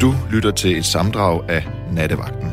[0.00, 2.50] Du lytter til et samdrag af Nattevagten.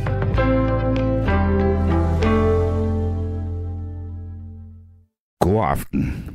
[5.40, 6.30] God aften.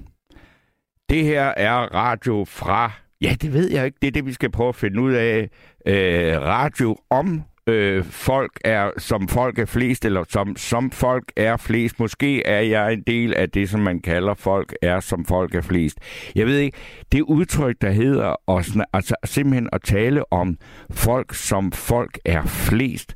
[1.09, 2.93] Det her er radio fra...
[3.21, 3.99] Ja, det ved jeg ikke.
[4.03, 5.49] Det er det, vi skal prøve at finde ud af.
[5.87, 11.57] Øh, radio om øh, folk er, som folk er flest, eller som, som folk er
[11.57, 12.01] flest.
[12.01, 15.61] Måske er jeg en del af det, som man kalder folk er, som folk er
[15.61, 15.99] flest.
[16.35, 16.79] Jeg ved ikke,
[17.13, 20.57] det udtryk, der hedder at, altså, simpelthen at tale om
[20.91, 23.15] folk, som folk er flest,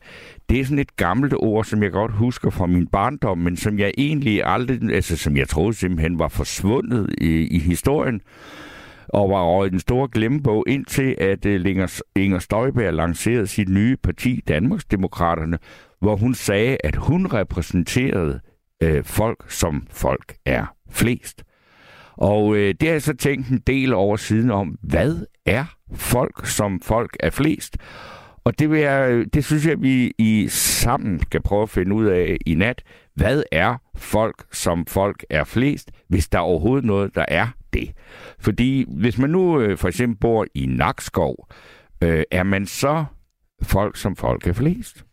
[0.50, 3.78] det er sådan et gammelt ord, som jeg godt husker fra min barndom, men som
[3.78, 8.20] jeg egentlig aldrig, altså som jeg troede simpelthen var forsvundet i, i historien
[9.08, 13.96] og var over i den store glemmebog, indtil at øh, Inger Støjberg lancerede sit nye
[13.96, 15.58] parti, Danmarksdemokraterne,
[16.00, 18.40] hvor hun sagde, at hun repræsenterede
[18.82, 21.44] øh, folk, som folk er flest.
[22.16, 25.64] Og øh, det har jeg så tænkt en del over siden om, hvad er
[25.94, 27.76] folk, som folk er flest?
[28.44, 31.94] Og det, vil jeg, øh, det synes jeg, vi i sammen skal prøve at finde
[31.94, 32.82] ud af i nat.
[33.14, 37.92] Hvad er folk, som folk er flest, hvis der er overhovedet noget, der er det?
[38.38, 41.48] Fordi hvis man nu øh, for eksempel bor i Nakskov,
[42.02, 43.04] øh, er man så
[43.62, 45.04] folk, som folk er flest?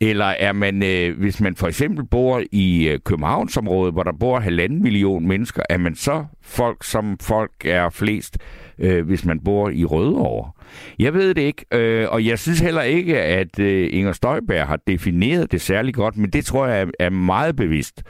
[0.00, 4.40] Eller er man, øh, hvis man for eksempel bor i øh, Københavnsområdet, hvor der bor
[4.40, 8.38] halvanden million mennesker, er man så folk, som folk er flest,
[8.78, 10.50] øh, hvis man bor i Rødovre?
[10.98, 14.78] Jeg ved det ikke, øh, og jeg synes heller ikke, at øh, Inger Støjberg har
[14.86, 18.02] defineret det særlig godt, men det tror jeg er, er meget bevidst.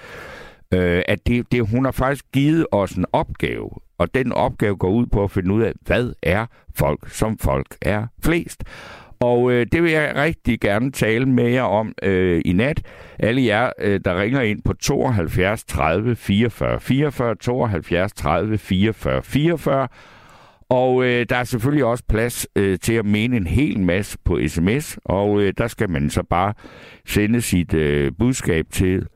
[0.75, 4.91] Øh, at det, det, hun har faktisk givet os en opgave, og den opgave går
[4.91, 8.65] ud på at finde ud af, hvad er folk, som folk er flest.
[9.21, 12.83] Og øh, det vil jeg rigtig gerne tale med jer om øh, i nat.
[13.19, 19.89] Alle jer, øh, der ringer ind på 72 30 44 44, 72 30 44 44.
[20.71, 24.41] Og øh, der er selvfølgelig også plads øh, til at mene en hel masse på
[24.47, 26.55] sms, og øh, der skal man så bare
[27.07, 29.07] sende sit øh, budskab til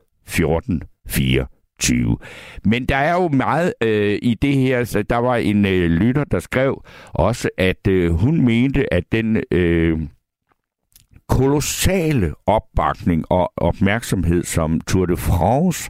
[1.79, 2.17] 20.
[2.65, 4.83] Men der er jo meget øh, i det her.
[4.83, 9.43] Så der var en øh, lytter, der skrev også, at øh, hun mente, at den
[9.51, 9.99] øh,
[11.29, 15.89] kolossale opbakning og opmærksomhed, som Tour de France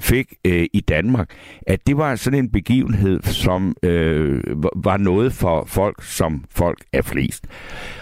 [0.00, 1.30] fik øh, i Danmark,
[1.66, 4.42] at det var sådan en begivenhed, som øh,
[4.76, 7.46] var noget for folk, som folk er flest.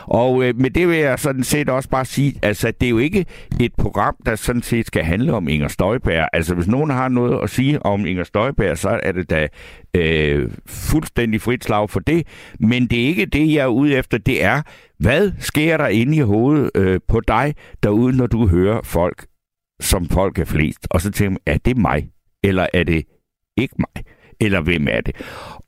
[0.06, 2.98] Og øh, med det vil jeg sådan set også bare sige, altså det er jo
[2.98, 3.26] ikke
[3.60, 6.28] et program, der sådan set skal handle om Inger Støjberg.
[6.32, 9.48] Altså hvis nogen har noget at sige om Inger Støjberg, så er det da
[9.94, 12.26] øh, fuldstændig frit slag for det.
[12.60, 14.18] Men det er ikke det, jeg er ude efter.
[14.18, 14.62] Det er,
[14.98, 19.26] hvad sker der inde i hovedet øh, på dig derude, når du hører folk
[19.80, 20.86] som folk er flest.
[20.90, 22.08] Og så tænker man, er det mig?
[22.42, 23.04] Eller er det
[23.56, 24.04] ikke mig?
[24.40, 25.16] Eller hvem er det?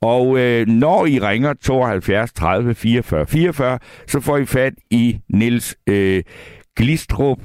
[0.01, 5.75] Og øh, når I ringer 72 30 44 44, så får I fat i Nils
[5.87, 6.23] øh,
[6.75, 7.39] Glistrup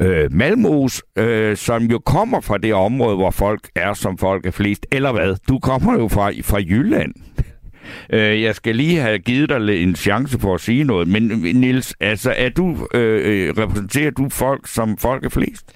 [0.00, 4.50] øh, Malmos, øh, som jo kommer fra det område, hvor folk er, som folk er
[4.50, 4.86] flest.
[4.92, 5.36] Eller hvad?
[5.48, 7.14] Du kommer jo fra, fra Jylland.
[8.10, 11.08] Øh, jeg skal lige have givet dig en chance for at sige noget.
[11.08, 15.72] Men øh, Nils, altså, er du, øh, øh, repræsenterer du folk, som folk er flest?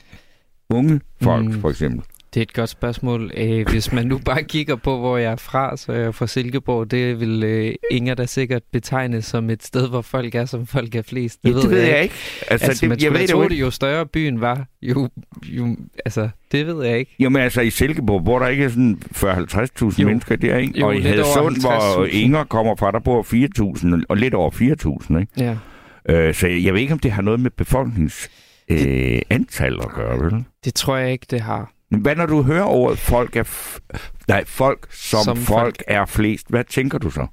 [0.71, 1.61] Unge folk, mm.
[1.61, 2.03] for eksempel?
[2.37, 3.31] Det er et godt spørgsmål.
[3.37, 6.27] Øh, hvis man nu bare kigger på, hvor jeg er fra, så er jeg fra
[6.27, 6.91] Silkeborg.
[6.91, 10.95] Det vil øh, Inger da sikkert betegne som et sted, hvor folk er, som folk
[10.95, 11.43] er flest.
[11.43, 12.15] Det, ja, det ved jeg, jeg ikke.
[12.51, 15.09] Altså, altså det, man jeg ved tro, det, jo større byen var, jo,
[15.45, 17.17] jo, altså, det ved jeg ikke.
[17.19, 20.81] Jo, men altså i Silkeborg, hvor der ikke er sådan 40-50.000 mennesker der, ikke?
[20.81, 23.23] Jo, og i Hadsund, hvor Inger kommer fra, der bor
[24.03, 25.33] 4.000, og lidt over 4.000, ikke?
[25.37, 25.57] Ja.
[26.09, 28.31] Øh, så jeg ved ikke, om det har noget med befolknings
[28.69, 30.45] øh, antal at gøre, vel?
[30.65, 31.73] Det tror jeg ikke, det har.
[31.91, 33.45] Men hvad når du hører ordet folk er...
[33.45, 33.79] F-
[34.29, 37.27] nej, folk som, som folk, folk er flest, hvad tænker du så?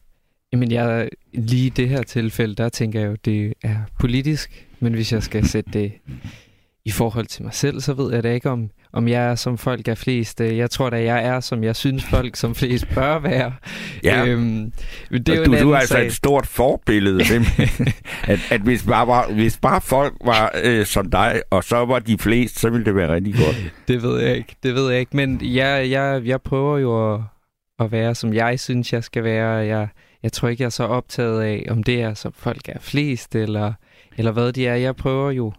[0.53, 4.67] Jamen, jeg, lige i det her tilfælde, der tænker jeg jo, det er politisk.
[4.79, 5.91] Men hvis jeg skal sætte det
[6.85, 9.57] i forhold til mig selv, så ved jeg da ikke, om, om jeg er som
[9.57, 10.41] folk er flest.
[10.41, 13.53] Jeg tror da, jeg er, som jeg synes, folk som flest bør være.
[14.03, 14.25] Ja.
[14.25, 14.71] Øhm,
[15.11, 16.05] det er du, du er altså sag.
[16.05, 17.23] et stort forbillede.
[18.23, 21.99] at, at hvis, bare, var, hvis bare folk var øh, som dig, og så var
[21.99, 23.73] de flest, så ville det være rigtig godt.
[23.87, 24.55] Det ved jeg ikke.
[24.63, 25.16] Det ved jeg ikke.
[25.17, 27.22] Men jeg, jeg, jeg prøver jo at,
[27.79, 29.49] at være, som jeg synes, jeg skal være.
[29.49, 29.87] Jeg,
[30.23, 33.35] jeg tror ikke, jeg er så optaget af, om det er, som folk er flest,
[33.35, 33.73] eller,
[34.17, 34.75] eller hvad de er.
[34.75, 35.53] Jeg prøver jo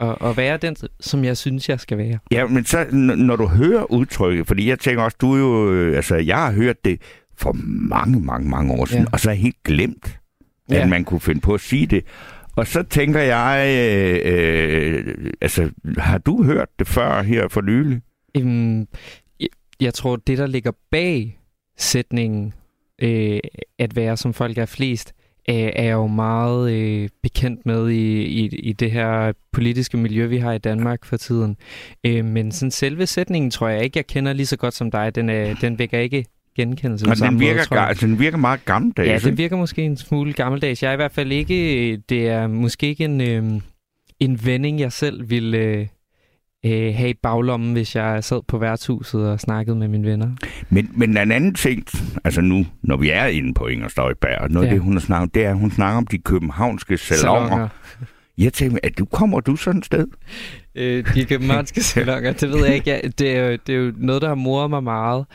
[0.00, 2.18] at, at være den, som jeg synes, jeg skal være.
[2.30, 2.86] Ja, men så,
[3.16, 6.52] når du hører udtrykket, fordi jeg tænker også, du er jo, øh, altså, jeg har
[6.52, 7.00] hørt det
[7.36, 9.08] for mange, mange, mange år siden, ja.
[9.12, 10.18] og så har jeg helt glemt,
[10.68, 10.86] at ja.
[10.86, 12.04] man kunne finde på at sige det.
[12.56, 18.00] Og så tænker jeg, øh, øh, altså, har du hørt det før her for nylig?
[18.38, 18.88] Um,
[19.40, 19.48] jeg,
[19.80, 21.38] jeg tror, det, der ligger bag
[21.78, 22.54] sætningen,
[23.02, 23.40] øh,
[23.78, 25.12] at være som folk er flest,
[25.48, 30.26] øh, er jeg jo meget øh, bekendt med i, i, i det her politiske miljø,
[30.26, 31.56] vi har i Danmark for tiden.
[32.06, 35.14] Øh, men sådan selve sætningen tror jeg ikke, jeg kender lige så godt som dig.
[35.14, 36.24] Den, øh, den vækker ikke
[36.56, 37.80] genkendelse på den virker, måde.
[37.80, 39.24] Altså, den virker meget gammeldags.
[39.24, 40.82] Ja, den virker måske en smule gammeldags.
[40.82, 41.96] Jeg er i hvert fald ikke...
[41.96, 43.60] Det er måske ikke en, øh,
[44.20, 45.58] en vending, jeg selv ville...
[45.58, 45.86] Øh,
[46.66, 50.30] øh, have i baglommen, hvis jeg sad på værtshuset og snakkede med mine venner.
[50.68, 51.84] Men, men en anden ting,
[52.24, 54.70] altså nu, når vi er inde på Inger Støjberg, noget ja.
[54.70, 57.48] af det, hun har snakket det er, at hun snakker om de københavnske salonger.
[57.48, 57.68] salonger.
[58.38, 60.06] Jeg tænker, at du kommer du sådan et sted?
[60.74, 62.90] Øh, de københavnske salonger, det ved jeg ikke.
[62.90, 65.26] Ja, det, er jo, det er jo noget, der har moret mig meget,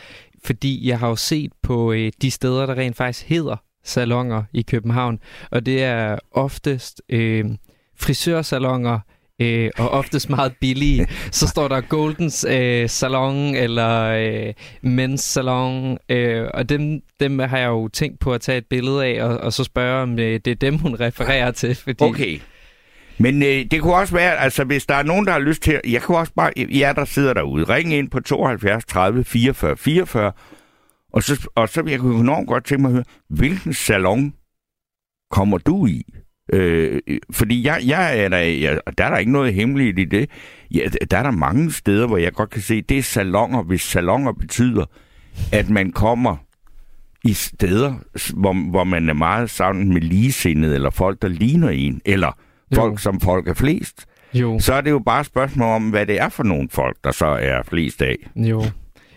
[0.46, 4.62] fordi jeg har jo set på øh, de steder, der rent faktisk hedder salonger i
[4.62, 5.20] København,
[5.52, 7.46] og det er oftest øh,
[8.00, 9.00] frisørsalonger,
[9.42, 11.08] øh, og oftest meget billige.
[11.32, 14.54] Så står der Goldens øh, Salon eller øh,
[14.86, 19.06] Men's Salon, øh, og dem, dem har jeg jo tænkt på at tage et billede
[19.06, 21.76] af, og, og så spørge, om øh, det er dem, hun refererer til.
[21.76, 22.04] Fordi...
[22.04, 22.40] Okay.
[23.18, 25.82] Men øh, det kunne også være, altså hvis der er nogen, der har lyst til,
[25.88, 30.32] jeg kunne også bare, jer der sidder derude, ring ind på 72 30 44 44,
[31.14, 34.34] og så, og så jeg kunne enormt godt tænke mig at høre, hvilken salon
[35.32, 36.02] kommer du i?
[36.54, 37.02] Øh,
[37.32, 40.30] fordi jeg, jeg er der, jeg, der er der ikke noget hemmeligt i det.
[40.72, 43.82] Ja, der er der mange steder, hvor jeg godt kan se, det er salonger, hvis
[43.82, 44.86] salonger betyder,
[45.52, 46.36] at man kommer
[47.24, 47.94] i steder,
[48.34, 52.38] hvor, hvor man er meget sammen med ligesindede, eller folk, der ligner en, eller
[52.72, 52.76] jo.
[52.76, 54.06] folk, som folk er flest.
[54.34, 54.60] Jo.
[54.60, 57.12] Så er det jo bare et spørgsmål om, hvad det er for nogle folk, der
[57.12, 58.16] så er flest af.
[58.36, 58.64] Jo,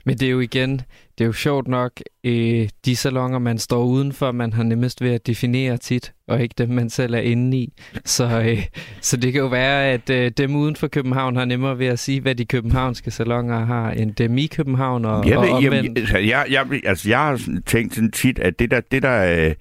[0.08, 0.72] men det er jo igen,
[1.18, 1.92] det er jo sjovt nok,
[2.24, 6.54] øh, de salonger, man står udenfor, man har nemmest ved at definere tit, og ikke
[6.58, 7.72] dem, man selv er inde i.
[8.04, 8.66] Så, øh,
[9.00, 11.98] så det kan jo være, at øh, dem uden for København har nemmere ved at
[11.98, 16.12] sige, hvad de københavnske salonger har, end dem i København og, jeg ved, og omvendt.
[16.12, 19.54] Jeg, jeg, jeg, altså, jeg har tænkt sådan tit, at det der, det der øh,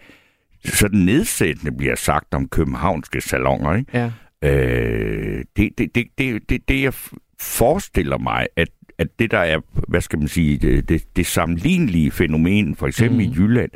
[0.66, 3.98] sådan nedsættende bliver sagt om københavnske salonger, ikke?
[3.98, 4.12] Ja.
[4.50, 6.94] Øh, det, det, det, det, det, det, jeg
[7.40, 8.68] forestiller mig, at
[9.00, 13.28] at det, der er, hvad skal man sige, det, det, det sammenlignelige fænomen, for eksempel
[13.28, 13.32] mm.
[13.32, 13.72] i Jylland,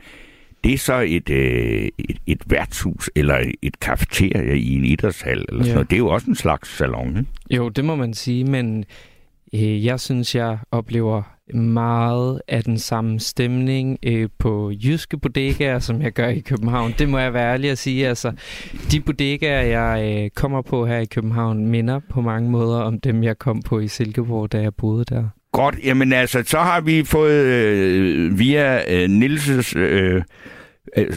[0.63, 5.45] det er så et, øh, et, et værtshus eller et kafeterie i en idrætshal.
[5.49, 5.63] Eller ja.
[5.63, 5.89] sådan noget.
[5.89, 7.29] Det er jo også en slags salon, ikke?
[7.49, 8.85] Jo, det må man sige, men
[9.59, 11.23] jeg synes, jeg oplever
[11.55, 16.93] meget af den samme stemning øh, på jyske bodegaer, som jeg gør i København.
[16.99, 18.07] Det må jeg være ærlig at sige.
[18.07, 18.31] Altså,
[18.91, 23.23] de bodegaer, jeg øh, kommer på her i København, minder på mange måder om dem,
[23.23, 25.23] jeg kom på i Silkeborg, da jeg boede der.
[25.51, 30.23] Godt, jamen altså, så har vi fået øh, via øh, Nilses øh,
[30.97, 31.13] øh,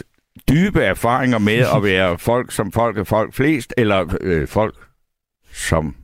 [0.49, 4.75] dybe erfaringer med at være folk som folk er folk flest, eller øh, folk
[5.53, 5.95] som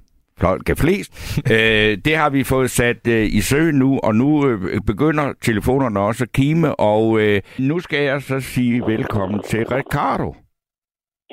[0.46, 1.12] folk er flest.
[1.54, 6.00] øh, det har vi fået sat øh, i søen nu, og nu øh, begynder telefonerne
[6.00, 10.30] også at kime, og øh, nu skal jeg så sige velkommen til Ricardo.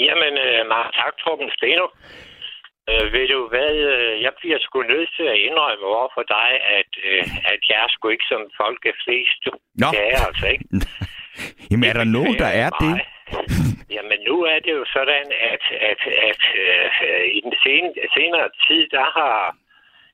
[0.06, 1.86] Jamen, øh, meget tak, Torben Steno.
[2.90, 6.50] Øh, ved du hvad, øh, jeg bliver sgu nødt til at indrømme over for dig,
[6.78, 7.22] at, øh,
[7.52, 9.40] at jeg er sgu ikke som folk er flest.
[9.82, 9.88] Nå.
[9.94, 10.64] Det er jeg altså ikke.
[11.70, 12.94] Jamen, er der nogen, der er det?
[13.94, 17.84] Jamen, nu er det jo sådan, at, at, at øh, i den sen,
[18.16, 19.56] senere tid, der har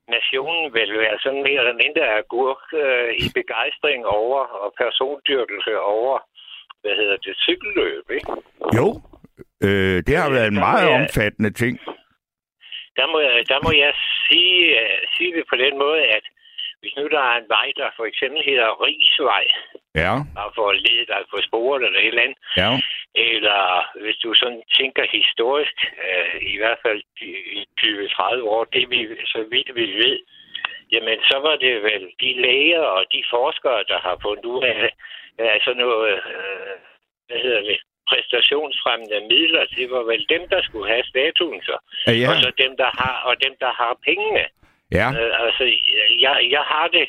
[0.08, 6.18] nationen vel været sådan mere eller mindre agurk øh, i begejstring over og persondyrkelse over,
[6.80, 8.32] hvad hedder det, cykelløb, ikke?
[8.78, 8.86] Jo,
[9.66, 11.74] øh, det har været en meget jeg, omfattende ting.
[12.98, 13.92] Der må jeg, der må jeg
[14.28, 16.24] sige, uh, sige det på den måde, at
[16.80, 19.44] hvis nu der er en vej, der for eksempel hedder Rigsvej,
[19.94, 20.14] ja.
[20.40, 22.70] og for at lede dig på sporet eller et eller andet, ja.
[23.14, 23.60] eller
[24.02, 27.00] hvis du sådan tænker historisk, øh, i hvert fald
[27.60, 30.18] i 20-30 år, det vi, så vidt vi ved,
[30.92, 34.90] jamen så var det vel de læger og de forskere, der har fundet ud af,
[35.38, 36.74] altså noget, øh,
[37.26, 37.78] hvad hedder det,
[38.10, 41.76] præstationsfremmende midler, det var vel dem, der skulle have statuen så.
[42.06, 42.28] Ja.
[42.30, 44.44] Og så dem, der har, og dem, der har pengene.
[44.98, 45.08] Ja.
[45.18, 45.64] Øh, altså,
[46.24, 47.06] jeg, jeg har det,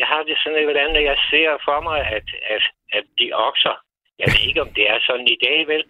[0.00, 2.64] jeg har det sådan, hvordan jeg ser for mig, at, at,
[2.98, 3.76] at de okser,
[4.20, 5.84] jeg ved ikke, om det er sådan i dag, vel,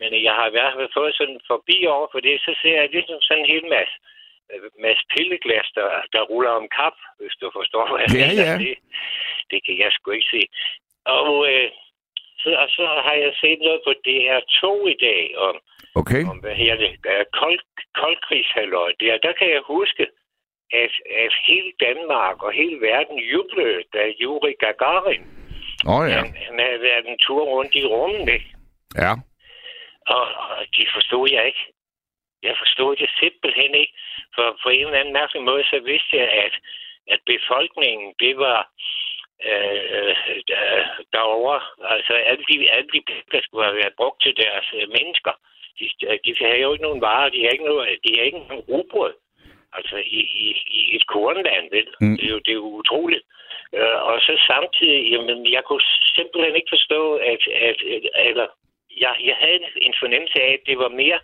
[0.00, 2.88] men jeg har i hvert fald fået sådan forbi over for det, så ser jeg
[2.96, 3.96] ligesom sådan en hel masse,
[4.52, 8.46] øh, masse pilleglas, der, der ruller om kap, hvis du forstår, hvad jeg ja, mener.
[8.50, 8.58] Ja.
[8.64, 8.74] Det,
[9.50, 10.42] det kan jeg sgu ikke se.
[11.18, 11.68] Og, øh,
[12.42, 14.62] så, og så har jeg set noget på DR2
[14.94, 15.54] i dag om,
[16.00, 16.22] okay.
[16.30, 16.90] om hvad her det,
[17.40, 17.60] kold,
[18.00, 18.90] koldkrigshalløj.
[19.00, 20.06] Der, der kan jeg huske,
[20.72, 25.24] at, at hele Danmark og hele verden jublede, da Yuri Gagarin
[25.86, 26.16] oh, ja.
[26.16, 28.28] han, han havde været en tur rundt i rummet.
[28.28, 28.50] Ikke?
[28.96, 29.12] Ja.
[30.06, 30.24] Og,
[30.56, 31.64] og de forstod jeg ikke.
[32.42, 33.94] Jeg forstod det simpelthen ikke.
[34.34, 36.54] For på en eller anden mærkelig måde, så vidste jeg, at,
[37.08, 38.60] at befolkningen, det var
[39.50, 40.14] øh,
[41.12, 41.60] derovre.
[41.94, 45.32] Altså alle de, alle de penge, der skulle have været brugt til deres øh, mennesker,
[45.78, 45.84] de,
[46.24, 49.14] de har jo ikke nogen varer, de har ikke, noget, de har ikke nogen rugbrød.
[49.76, 50.48] Altså i, i,
[50.80, 51.88] i et kornland, vel?
[52.00, 52.16] Mm.
[52.16, 53.24] Det, er jo, det er jo utroligt.
[53.78, 55.84] Øh, og så samtidig, jamen, jeg kunne
[56.16, 57.00] simpelthen ikke forstå,
[57.32, 58.46] at, at, at eller,
[59.04, 61.20] jeg, jeg havde en fornemmelse af, at det var mere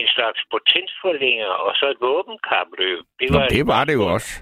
[0.00, 3.00] en slags potensforlænger og så et våbenkapløb.
[3.20, 4.32] Det var, Nå, det, var det jo også.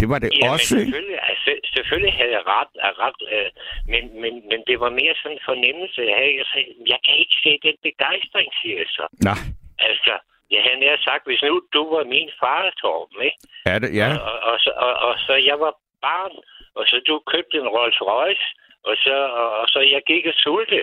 [0.00, 2.72] Det var det Jamen, også, selvfølgelig, altså, selvfølgelig havde jeg ret,
[3.04, 3.50] ret øh,
[3.92, 5.98] men, men, men det var mere sådan en fornemmelse.
[6.10, 9.04] Jeg, havde, jeg, sagde, jeg kan ikke se den begejstring, siger jeg så.
[9.30, 9.40] Nej.
[9.88, 10.14] Altså,
[10.50, 13.38] jeg havde nær sagt, hvis nu du var min far, Torben, ikke?
[13.66, 14.08] Er det, ja.
[14.12, 15.72] Og, og, og, så, og, og så jeg var
[16.06, 16.34] barn,
[16.74, 18.46] og så du købte en Rolls Royce,
[18.88, 20.80] og så, og, og så jeg gik og sulte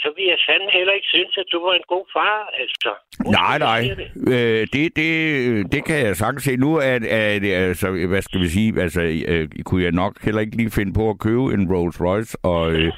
[0.00, 2.90] så vil jeg fandme heller ikke synes, at du var en god far, altså.
[3.38, 3.80] Nej, nej.
[3.80, 4.32] Det?
[4.34, 6.56] Øh, det, det, det kan jeg sagtens se.
[6.56, 10.56] Nu er, det, altså, hvad skal vi sige, altså, øh, kunne jeg nok heller ikke
[10.56, 12.92] lige finde på at købe en Rolls Royce, og øh,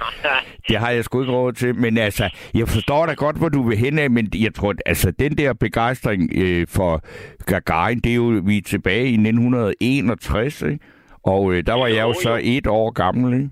[0.69, 1.75] det har jeg sgu ikke råd til.
[1.75, 5.11] Men altså, jeg forstår da godt, hvor du vil hen af, men jeg tror, altså,
[5.11, 7.01] den der begejstring øh, for
[7.47, 10.79] Gagarin, det er jo, vi er tilbage i 1961, ikke?
[11.25, 13.51] Og øh, der var jeg jo så et år gammel, ikke?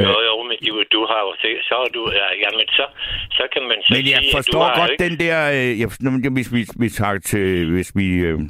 [0.00, 2.84] Jo, jo, men du, du har jo set, så er du, ja, jamen så,
[3.30, 5.04] så kan man så Men jeg sige, forstår godt ikke...
[5.06, 8.40] den der, øh, jeg, hvis vi, vi tager til, hvis vi øh,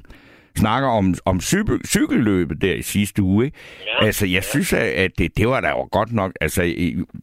[0.59, 3.59] snakker om, om cykel, cykelløbet der i sidste uge, ikke?
[3.87, 4.41] Ja, altså jeg ja.
[4.41, 6.63] synes, at det, det var da jo godt nok, altså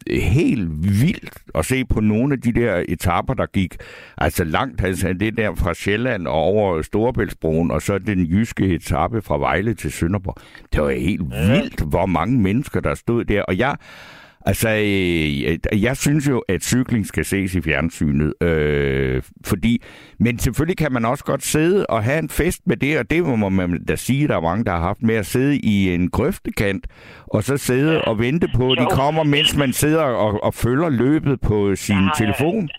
[0.10, 0.70] helt
[1.01, 3.75] vildt at se på nogle af de der etapper, der gik
[4.17, 9.22] altså langt, altså det der fra Sjælland og over Storebæltsbroen, og så den jyske etape
[9.22, 10.38] fra Vejle til Sønderborg.
[10.74, 11.51] Det var helt ja.
[11.51, 13.75] vildt, hvor mange mennesker, der stod der, og jeg
[14.48, 19.82] Altså, øh, jeg synes jo, at cykling skal ses i fjernsynet, øh, fordi,
[20.20, 23.24] men selvfølgelig kan man også godt sidde og have en fest med det, og det
[23.24, 26.10] må man da sige, der er mange, der har haft med at sidde i en
[26.10, 26.88] grøftekant,
[27.28, 30.90] og så sidde og vente på, at de kommer, mens man sidder og, og følger
[30.90, 32.70] løbet på sin telefon.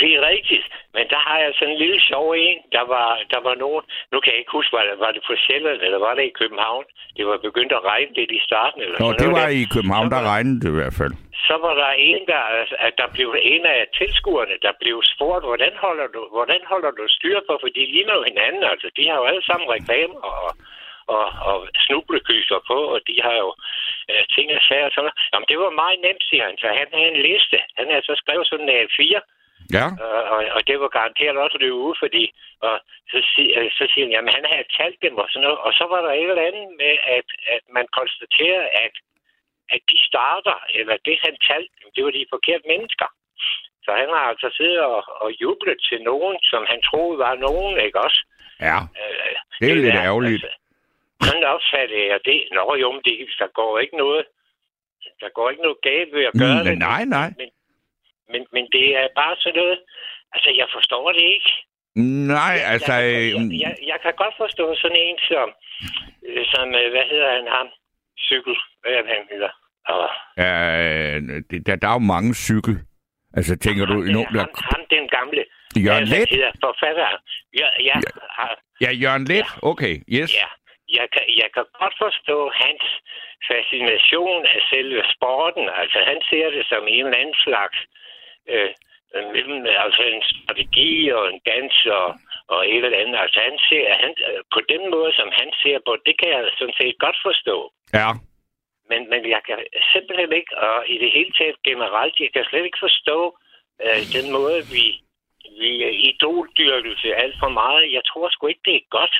[0.00, 0.66] Det er rigtigt.
[0.96, 2.58] Men der har jeg sådan en lille sjov en.
[2.76, 3.82] Der var, der var nogen...
[4.12, 6.38] Nu kan jeg ikke huske, var det, var det på Sjælland, eller var det i
[6.40, 6.84] København?
[7.16, 8.80] Det var begyndt at regne lidt i starten.
[8.84, 9.60] Eller Nå, det var der.
[9.62, 11.14] i København, der regnede det i hvert fald.
[11.48, 12.42] Så var der en, der,
[12.86, 17.04] at der blev en af tilskuerne, der blev spurgt, hvordan holder du, hvordan holder du
[17.16, 18.62] styr på, for de ligner jo hinanden.
[18.72, 20.50] Altså, de har jo alle sammen reklamer og,
[21.16, 23.50] og, og snublekyser på, og de har jo
[24.10, 24.90] øh, ting og sager.
[24.94, 25.16] Sådan.
[25.32, 26.56] Jamen, det var meget nemt, siger han.
[26.62, 27.58] Så han havde en liste.
[27.78, 29.20] Han havde så skrevet sådan en A4,
[29.76, 29.86] Ja.
[30.04, 32.24] Øh, og, og det var garanteret også det uge, fordi
[32.66, 32.74] og
[33.10, 33.18] så,
[33.56, 35.58] øh, så siger han, jamen han havde talt dem og sådan noget.
[35.66, 38.94] Og så var der et eller andet med, at, at man konstaterer, at,
[39.74, 43.08] at de starter, eller det han talte dem, det var de forkerte mennesker.
[43.84, 47.74] Så han har altså siddet og, og jublet til nogen, som han troede var nogen,
[47.86, 48.20] ikke også?
[48.60, 50.44] Ja, øh, det er det lidt er, ærgerligt.
[50.44, 50.50] Altså,
[51.26, 52.40] sådan opfattede jeg det.
[52.56, 54.24] Nå jo, men det, der går ikke noget
[55.20, 56.78] der går ikke noget galt ved at gøre mm, det.
[56.78, 57.28] Nej, nej.
[57.40, 57.48] Men,
[58.32, 59.78] men, men det er bare sådan noget...
[60.34, 61.52] Altså, jeg forstår det ikke.
[62.32, 62.92] Nej, jeg, altså...
[62.92, 65.48] Jeg, jeg, jeg, jeg, kan godt forstå sådan en som...
[66.26, 67.68] Øh, som øh, hvad hedder han ham?
[68.18, 68.56] Cykel.
[68.80, 69.52] Hvad er han hedder?
[69.92, 70.08] Og...
[70.36, 70.52] Ja,
[71.50, 72.74] det, der, der er jo mange cykel.
[73.36, 74.04] Altså, tænker ham, du...
[74.06, 74.38] Den, no, der...
[74.38, 75.44] ham, ham, den gamle...
[75.86, 76.28] Jørgen Let?
[76.30, 77.08] Hedder forfatter.
[77.60, 77.96] Ja, ja,
[78.38, 78.46] ja.
[78.84, 79.48] ja Jørgen Let?
[79.48, 79.68] Ja.
[79.70, 80.30] Okay, yes.
[80.40, 80.48] Ja,
[80.98, 82.84] jeg kan, jeg kan godt forstå hans
[83.50, 85.64] fascination af selve sporten.
[85.80, 87.78] Altså, han ser det som en eller anden slags
[88.54, 88.70] øh,
[89.34, 92.08] mellem altså en strategi og en dans og,
[92.54, 93.18] og et eller andet.
[93.24, 94.12] Altså han ser, han,
[94.54, 97.56] på den måde, som han ser på, det kan jeg sådan set godt forstå.
[97.98, 98.10] Ja.
[98.90, 99.58] Men, men jeg kan
[99.92, 103.18] simpelthen ikke, og i det hele taget generelt, jeg kan slet ikke forstå
[103.84, 104.84] øh, den måde, vi,
[105.60, 105.70] vi
[106.10, 107.92] idoldyrkelse alt for meget.
[107.96, 109.16] Jeg tror sgu ikke, det er godt.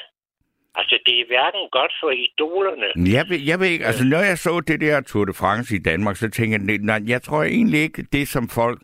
[0.74, 2.88] Altså, det er hverken godt for idolerne.
[3.16, 5.78] Jeg ved, jeg ved ikke, altså når jeg så det der Tour de France i
[5.78, 8.78] Danmark, så tænker jeg, nej, jeg tror egentlig ikke, det som folk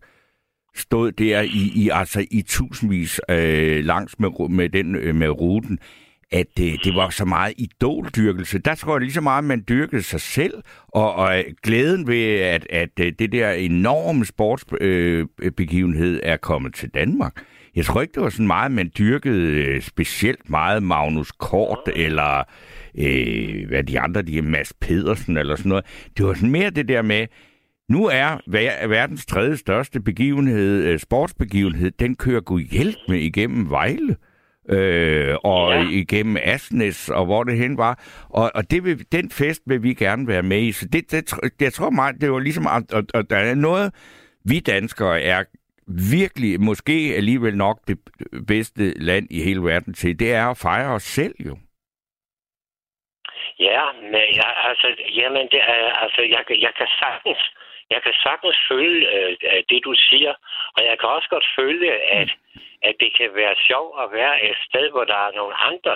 [0.77, 5.79] stod der i, i, altså i tusindvis øh, langs med, med, den, øh, med ruten,
[6.33, 8.59] at øh, det var så meget idoldyrkelse.
[8.59, 10.55] Der tror jeg lige så meget, at man dyrkede sig selv,
[10.89, 16.75] og, og øh, glæden ved, at, at øh, det der enorme sportsbegivenhed øh, er kommet
[16.75, 17.45] til Danmark.
[17.77, 22.43] Jeg tror ikke, det var sådan meget, man dyrkede øh, specielt meget Magnus Kort, eller
[22.99, 25.85] øh, hvad de andre, de er Mads Pedersen, eller sådan noget.
[26.17, 27.27] Det var sådan mere det der med,
[27.89, 28.39] nu er
[28.89, 34.17] verdens tredje største begivenhed, øh, sportsbegivenhed, den kører Gud hjælp med igennem Vejle.
[34.69, 35.89] Øh, og ja.
[35.91, 37.99] igennem Asnes, og hvor det hen var.
[38.31, 40.73] Og, og det vil, den fest vil vi gerne være med i.
[40.73, 43.95] Så det, det, jeg tror meget, det var ligesom, at, at, at der er noget,
[44.45, 45.45] vi danskere er
[45.87, 47.99] virkelig, måske alligevel nok det
[48.49, 51.57] bedste land i hele verden til, det er at fejre os selv jo.
[53.59, 54.87] Ja, men jeg, altså,
[55.21, 57.55] jamen, det er, altså, jeg, jeg kan sagtens,
[57.91, 60.33] jeg kan sagtens følge øh, det, du siger,
[60.77, 62.31] og jeg kan også godt følge, at,
[62.89, 65.95] at det kan være sjovt at være et sted, hvor der er nogle andre,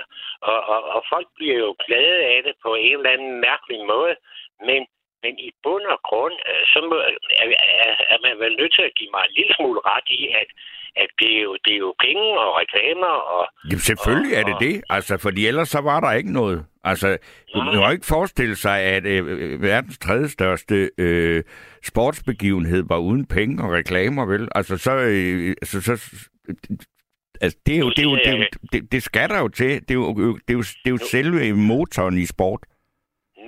[0.51, 4.15] og, og, og folk bliver jo glade af det på en eller anden mærkelig måde,
[4.69, 4.81] men,
[5.23, 6.97] men i bund og grund, øh, så må,
[7.43, 7.47] er,
[7.87, 10.49] er, er man vel nødt til at give mig en lille smule ret i, at,
[11.03, 13.43] at det, er jo, det er jo penge og reklamer og...
[13.71, 16.61] Jamen selvfølgelig og, er det og, det, altså, fordi ellers så var der ikke noget.
[16.85, 17.19] Altså,
[17.55, 21.43] du må jo ikke forestille sig, at øh, øh, verdens tredje største øh,
[21.83, 24.49] sportsbegivenhed var uden penge og reklamer, vel?
[24.55, 24.93] Altså, så...
[24.93, 25.93] Øh, altså, så
[27.41, 29.49] altså, det, er jo, det, er jo, det, er jo, det, det skal der jo
[29.49, 29.71] til.
[29.87, 30.09] Det er jo,
[30.47, 32.61] det er jo, det er jo selve motoren i sport.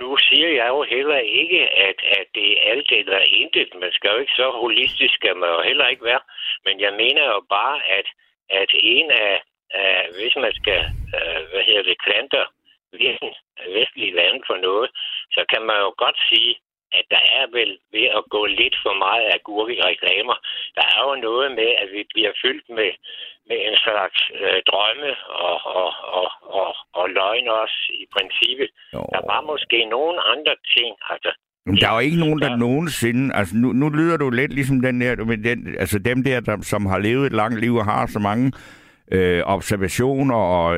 [0.01, 3.69] Nu siger jeg jo heller ikke, at, at det er alt eller intet.
[3.83, 6.23] Man skal jo ikke så holistisk, skal man jo heller ikke være.
[6.65, 8.07] Men jeg mener jo bare, at,
[8.49, 9.41] at en af,
[9.73, 10.81] af hvis man skal,
[11.17, 12.45] øh, hvad hedder det, klanter
[13.77, 14.89] vestlige lande for noget,
[15.35, 16.55] så kan man jo godt sige,
[16.97, 20.37] at der er vel ved at gå lidt for meget af gurke reklamer.
[20.77, 22.91] Der er jo noget med, at vi bliver fyldt med,
[23.49, 25.11] med en slags øh, drømme
[25.47, 26.29] og, og, og,
[26.61, 28.69] og, og løgn også i princippet.
[28.95, 29.01] Jo.
[29.15, 30.91] Der var måske nogle andre ting.
[31.13, 31.31] Altså,
[31.65, 33.35] men der er jo ikke nogen, der nogensinde...
[33.35, 35.25] Altså, nu, nu lyder du lidt ligesom den der...
[35.25, 38.19] Med den, altså dem der, der, som har levet et langt liv og har så
[38.19, 38.51] mange
[39.11, 40.77] øh, observationer, og,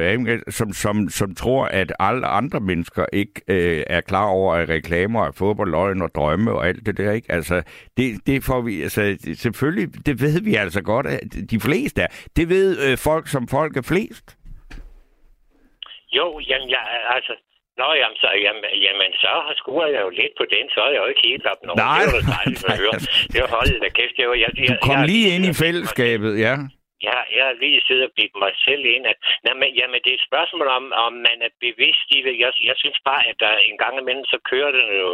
[0.49, 5.25] som, som, som tror, at alle andre mennesker ikke øh, er klar over, at reklamer
[5.25, 7.11] er fodboldløgn og drømme og alt det der.
[7.11, 7.31] Ikke?
[7.31, 7.63] Altså,
[7.97, 8.81] det, det får vi...
[8.81, 11.19] Altså, selvfølgelig, det ved vi altså godt, at
[11.51, 12.07] de fleste er.
[12.35, 14.37] Det ved øh, folk, som folk er flest.
[16.17, 16.81] Jo, jamen, ja,
[17.15, 17.33] altså,
[17.81, 21.01] Nå, jamen, så, jamen, jamen, så skruer jeg jo lidt på den, så er jeg
[21.03, 21.79] jo ikke helt op nogen.
[21.87, 21.99] Nej.
[22.05, 22.97] Det var dejligt at høre.
[23.33, 24.15] Det var holdet da kæft.
[24.19, 26.55] Jeg, jeg, jeg, du kom jeg, lige ind i fællesskabet, ja.
[27.07, 29.05] Ja, jeg har lige siddet og bidt mig selv ind.
[29.11, 32.35] At, nej, men, jamen, det er et spørgsmål om, om man er bevidst i det.
[32.43, 35.09] Jeg, jeg synes bare, at der en gang imellem, så kører den jo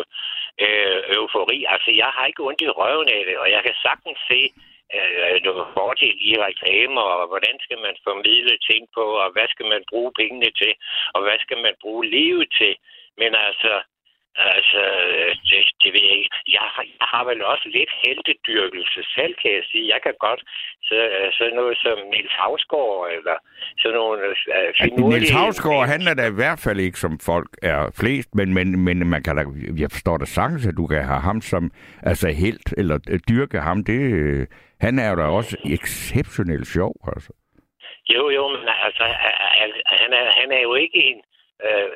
[0.65, 1.60] øh, eufori.
[1.74, 4.41] Altså, jeg har ikke ondt i røven af det, og jeg kan sagtens se,
[4.96, 9.48] øh, øh noget fordel i reklamer, og hvordan skal man formidle ting på, og hvad
[9.53, 10.74] skal man bruge pengene til,
[11.14, 12.74] og hvad skal man bruge livet til.
[13.22, 13.74] Men altså,
[14.40, 14.82] Altså,
[15.50, 16.30] det, det ved jeg ikke.
[16.58, 19.94] Jeg har, jeg har vel også lidt heldedyrkelse selv, kan jeg sige.
[19.94, 20.42] Jeg kan godt
[20.88, 20.98] så,
[21.38, 23.36] sådan noget som Niels Havsgaard, eller
[23.82, 25.10] sådan nogle uh, finurlige...
[25.10, 28.98] Niels Havsgaard handler da i hvert fald ikke, som folk er flest, men, men, men
[29.14, 29.44] man kan da,
[29.84, 31.72] jeg forstår da sagtens, at du kan have ham som
[32.04, 32.98] altså helt, eller
[33.30, 33.84] dyrke ham.
[33.84, 34.00] Det,
[34.86, 37.32] han er jo da også exceptionelt sjov, altså.
[38.14, 39.04] Jo, jo, men altså,
[39.86, 41.22] han er, han er jo ikke en
[41.67, 41.89] øh,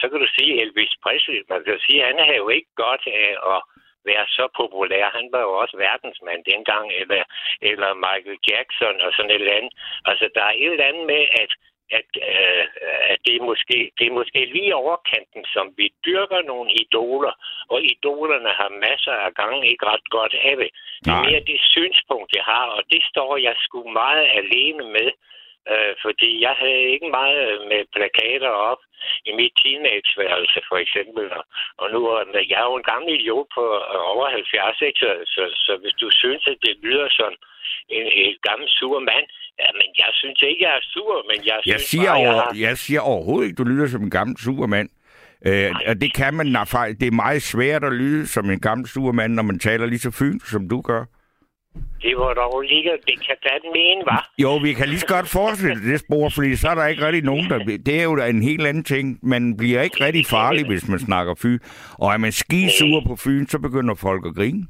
[0.00, 1.40] så kan du sige Elvis Presley.
[1.52, 3.60] Man kan sige, at han har jo ikke godt af at
[4.10, 5.16] være så populær.
[5.18, 7.22] Han var jo også verdensmand dengang, eller,
[7.70, 9.72] eller Michael Jackson og sådan et eller andet.
[10.10, 11.50] Altså, der er et eller andet med, at
[11.98, 12.64] at, øh,
[13.12, 17.32] at det, er måske, det er måske lige overkanten, som vi dyrker nogle idoler,
[17.72, 20.70] og idolerne har masser af gange ikke ret godt af det.
[21.04, 25.08] Det er mere det synspunkt, jeg har, og det står jeg sgu meget alene med.
[25.72, 28.82] Øh, fordi jeg havde ikke meget med plakater op
[29.28, 31.24] i mit teenageværelse, for eksempel.
[31.80, 33.64] Og nu er jeg jo en gammel idiot på
[34.12, 34.98] over 70, ikke?
[35.02, 37.32] Så, så, så hvis du synes, at det lyder som
[37.96, 39.26] en, en gammel sur mand,
[39.60, 42.34] ja, men jeg synes ikke, jeg er sur, men jeg, jeg synes siger bare, over,
[42.34, 42.56] jeg, har...
[42.68, 44.88] jeg siger overhovedet ikke, du lyder som en gammel sur mand.
[45.48, 46.46] Øh, og det kan man,
[47.00, 49.98] det er meget svært at lyde som en gammel sur mand, når man taler lige
[50.06, 51.04] så fynsk, som du gør.
[52.04, 54.22] Det var dog lige, det kan da mene, var.
[54.44, 57.24] Jo, vi kan lige så godt fortsætte det spor, fordi så er der ikke rigtig
[57.30, 57.58] nogen, der...
[57.88, 59.06] Det er jo en helt anden ting.
[59.32, 61.58] Man bliver ikke rigtig farlig, hvis man snakker fyn.
[62.02, 64.62] Og er man skisur på fyn, så begynder folk at grine.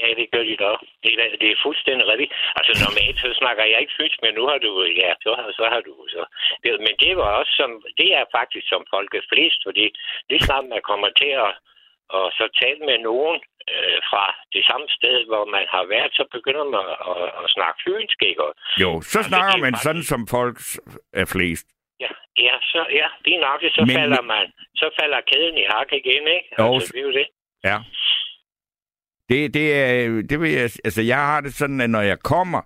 [0.00, 0.70] Ja, det gør de da.
[1.04, 2.32] Det er, det er fuldstændig rigtigt.
[2.58, 4.70] Altså normalt, så snakker jeg ikke fynsk, men nu har du,
[5.02, 6.22] ja, så har, så har du så.
[6.62, 9.86] Det, men det var også som, det er faktisk som folk er flest, fordi
[10.30, 11.52] det snart man kommer til at,
[12.18, 13.36] og så tale med nogen,
[13.74, 17.78] øh, fra det samme sted, hvor man har været, så begynder man at, at snakke
[17.86, 18.42] fynsk, ikke?
[18.84, 19.86] Jo, så altså, snakker man faktisk...
[19.86, 20.56] sådan, som folk
[21.22, 21.66] er flest.
[22.04, 22.12] Ja,
[22.46, 23.72] ja, så, ja det er nok det.
[23.76, 23.96] Så Men...
[23.98, 24.44] falder man,
[24.80, 26.48] så falder kæden i hak igen, ikke?
[26.58, 27.28] Jo, altså, det er jo det.
[27.68, 27.78] Ja.
[29.28, 32.62] Det, det, er, det vil jeg, altså jeg har det sådan, at når jeg kommer,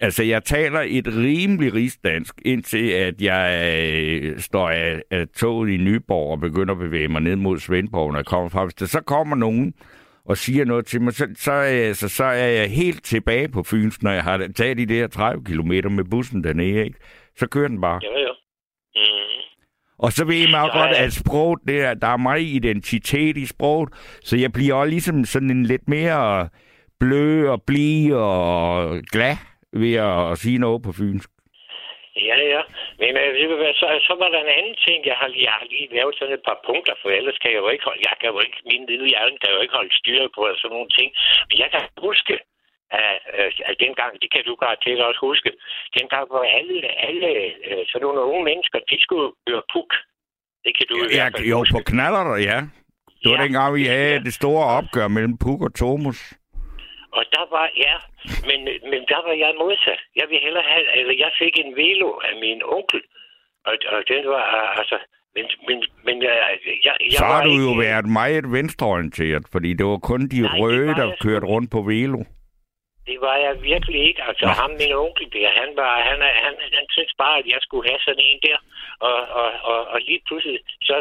[0.00, 5.76] altså jeg taler et rimelig rigsdansk, indtil at jeg øh, står af, af toget i
[5.76, 8.64] Nyborg og begynder at bevæge mig ned mod Svendborg, når jeg kommer fra.
[8.64, 9.74] Hvis så kommer nogen
[10.24, 14.02] og siger noget til mig, så, så, altså, så er jeg helt tilbage på Fyns,
[14.02, 16.98] når jeg har taget de der 30 km med bussen dernede, ikke?
[17.36, 18.00] Så kører den bare.
[18.02, 18.32] Ja, ja.
[18.94, 19.36] Mm.
[19.98, 23.88] Og så ved jeg godt, at sproget, der, der er meget identitet i sproget,
[24.22, 26.48] så jeg bliver også ligesom sådan en lidt mere
[27.00, 29.36] blød og blig og glad
[29.84, 31.30] ved at sige noget på fynsk?
[32.28, 32.62] Ja, ja.
[33.00, 34.98] Men øh, så, så var der en anden ting.
[35.10, 37.68] Jeg har, jeg har lige lavet sådan et par punkter, for ellers kan jeg jo
[37.74, 40.42] ikke holde, jeg kan jo ikke, min lille hjerne kan jo ikke holde styr på
[40.60, 41.08] sådan nogle ting.
[41.48, 42.34] Men jeg kan huske,
[42.90, 43.16] at,
[43.70, 45.50] at dengang, det kan du garanteret også huske,
[45.98, 46.76] dengang hvor alle,
[47.08, 47.30] alle
[47.68, 49.90] øh, sådan nogle unge mennesker, de skulle køre puk.
[50.64, 51.72] Det kan du ja, i hvert fald Jo, huske.
[51.74, 52.58] på knaller ja.
[53.20, 54.24] Det var ja, dengang, vi havde ja.
[54.26, 56.20] det store opgør mellem Puk og Thomas.
[57.18, 57.94] Og der var, ja,
[58.48, 58.60] men,
[58.90, 60.00] men der var jeg modsat.
[60.20, 63.02] Jeg ville hellere have, eller jeg fik en velo af min onkel.
[63.68, 64.44] Og, og den var,
[64.80, 64.96] altså,
[65.34, 66.34] men, men, men jeg,
[66.86, 70.40] jeg, jeg Så har du ikke, jo været meget venstreorienteret, fordi det var kun de
[70.40, 72.20] nej, røde, der kørte rundt på velo.
[73.10, 74.22] Det var jeg virkelig ikke.
[74.28, 74.52] Altså, Nå.
[74.60, 78.00] ham, min onkel der, han, var, han, han, han synes bare, at jeg skulle have
[78.06, 78.58] sådan en der.
[79.08, 80.58] Og, og, og, og lige pludselig,
[80.88, 80.94] så,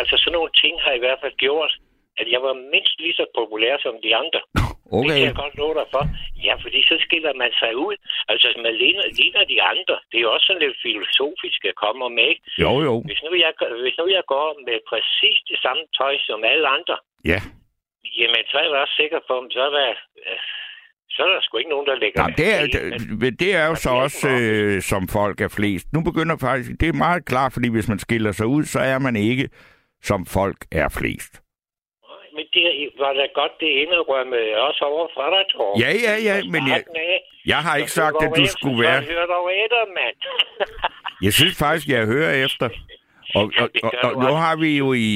[0.00, 1.72] altså sådan nogle ting har i hvert fald gjort,
[2.20, 4.42] at jeg var mindst lige så populær som de andre.
[4.96, 5.08] Okay.
[5.08, 6.04] Det kan jeg godt love dig for.
[6.46, 7.96] Ja, fordi så skiller man sig ud.
[8.32, 9.96] Altså, man ligner, ligner de andre.
[10.10, 12.42] Det er jo også sådan lidt filosofisk at komme med, ikke?
[12.64, 12.94] Jo, jo.
[13.08, 13.52] Hvis nu, jeg,
[13.84, 16.96] hvis nu jeg går med præcis det samme tøj som alle andre,
[17.32, 17.40] ja.
[18.18, 19.88] jamen, så er jeg også sikker på, at så er der,
[21.14, 22.62] så er der sgu ikke nogen, der lægger Nej, det er,
[23.22, 25.86] det, det er jo så også, øh, som folk er flest.
[25.94, 28.98] Nu begynder faktisk, det er meget klart, fordi hvis man skiller sig ud, så er
[28.98, 29.46] man ikke,
[30.08, 31.34] som folk er flest
[32.34, 32.64] men det
[32.98, 35.80] var da godt, det indrømmede også over for dig, Torben.
[35.82, 36.80] Ja, ja, ja, men jeg,
[37.46, 39.02] jeg har ikke sagt, at du skulle være...
[39.02, 40.16] Hører dog efter, mand.
[41.26, 42.68] jeg synes faktisk, jeg hører efter.
[43.34, 45.08] Og, og, og, og nu har vi jo i,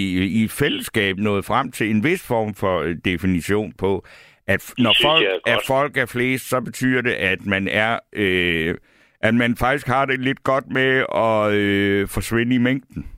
[0.42, 4.05] i fællesskab nået frem til en vis form for øh, definition på,
[4.46, 7.98] at når folk er, folk er flest, så betyder det, at man er...
[8.12, 8.74] Øh,
[9.20, 13.11] at man faktisk har det lidt godt med at øh, forsvinde i mængden.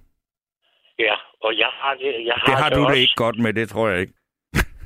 [0.98, 2.94] Ja, og jeg har det, jeg har det har det du også.
[2.94, 4.12] det ikke godt med, det tror jeg ikke.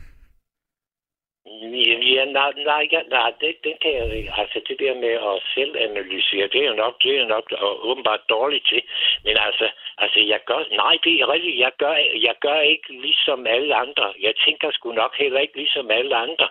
[2.17, 4.33] Ja, nej, nej, ja, nej det, det kan jeg ikke.
[4.37, 7.47] Altså, det der med at selv analysere, det er jo nok, det er nok
[7.83, 8.83] åbenbart dårligt til.
[9.25, 11.95] Men altså, altså, jeg gør, nej, det er rigtigt, jeg gør,
[12.29, 14.15] jeg gør ikke ligesom alle andre.
[14.21, 16.49] Jeg tænker sgu nok heller ikke ligesom alle andre.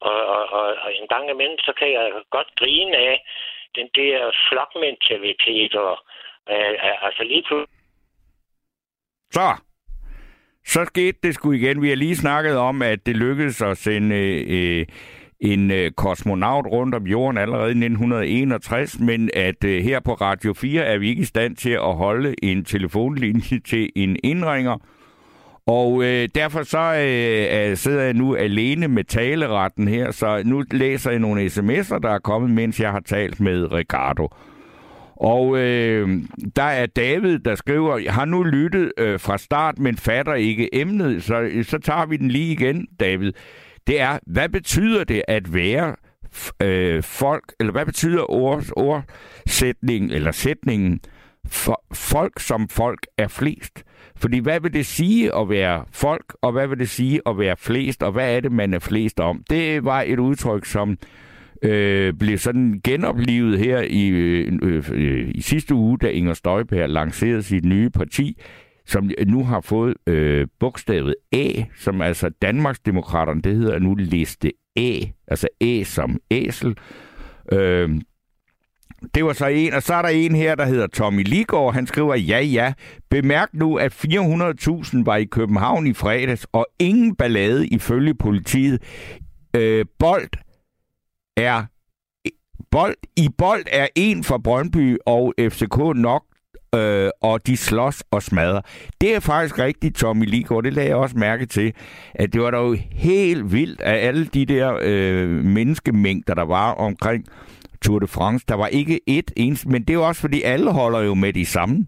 [0.00, 3.24] Og, og, og, og en gang imellem, så kan jeg godt grine af
[3.74, 5.98] den der flokmentalitet og,
[6.50, 7.77] øh, altså lige pludselig
[9.32, 9.54] så,
[10.66, 11.82] så skete det sgu igen.
[11.82, 14.16] Vi har lige snakket om, at det lykkedes at sende
[14.48, 14.86] øh,
[15.40, 20.52] en øh, kosmonaut rundt om jorden allerede i 1961, men at øh, her på Radio
[20.52, 24.76] 4 er vi ikke i stand til at holde en telefonlinje til en indringer.
[25.66, 31.10] Og øh, derfor så øh, sidder jeg nu alene med taleretten her, så nu læser
[31.10, 34.28] jeg nogle sms'er, der er kommet, mens jeg har talt med Ricardo.
[35.20, 36.22] Og øh,
[36.56, 41.22] der er David, der skriver, har nu lyttet øh, fra start, men fatter ikke emnet,
[41.22, 43.32] så, så tager vi den lige igen, David.
[43.86, 45.94] Det er, hvad betyder det at være
[46.62, 51.00] øh, folk, eller hvad betyder ord, ordsætningen, eller sætningen,
[51.46, 53.84] for, folk som folk er flest?
[54.16, 57.56] Fordi hvad vil det sige at være folk, og hvad vil det sige at være
[57.56, 59.42] flest, og hvad er det, man er flest om?
[59.50, 60.98] Det var et udtryk, som
[61.62, 66.88] øh, blev sådan genoplevet her i, øh, øh, øh, i sidste uge, da Inger Støjberg
[66.90, 68.40] lancerede sit nye parti,
[68.86, 74.92] som nu har fået øh, bogstavet A, som altså Danmarksdemokraterne, det hedder nu liste A,
[75.28, 76.76] altså A som æsel.
[77.52, 78.00] Øh,
[79.14, 81.74] det var så en, og så er der en her, der hedder Tommy Ligård.
[81.74, 82.72] Han skriver, ja, ja.
[83.10, 88.82] Bemærk nu, at 400.000 var i København i fredags, og ingen ballade ifølge politiet.
[89.56, 90.28] Øh, Bold
[91.38, 91.64] er
[92.70, 96.24] bold, i bold er en for Brøndby og FCK nok,
[96.74, 98.60] øh, og de slås og smadrer.
[99.00, 100.64] Det er faktisk rigtigt, Tommy Ligård.
[100.64, 101.72] Det lagde jeg også mærke til,
[102.14, 106.72] at det var da jo helt vildt af alle de der øh, menneskemængder, der var
[106.72, 107.24] omkring
[107.82, 108.44] Tour de France.
[108.48, 111.46] Der var ikke et eneste, men det er også fordi, alle holder jo med de
[111.46, 111.86] samme.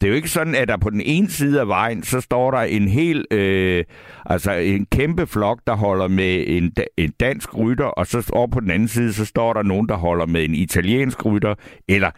[0.00, 2.50] Det er jo ikke sådan, at der på den ene side af vejen, så står
[2.50, 3.84] der en hel, øh,
[4.26, 8.60] altså en kæmpe flok, der holder med en, en dansk rytter, og så over på
[8.60, 11.54] den anden side, så står der nogen, der holder med en italiensk rytter,
[11.88, 12.10] eller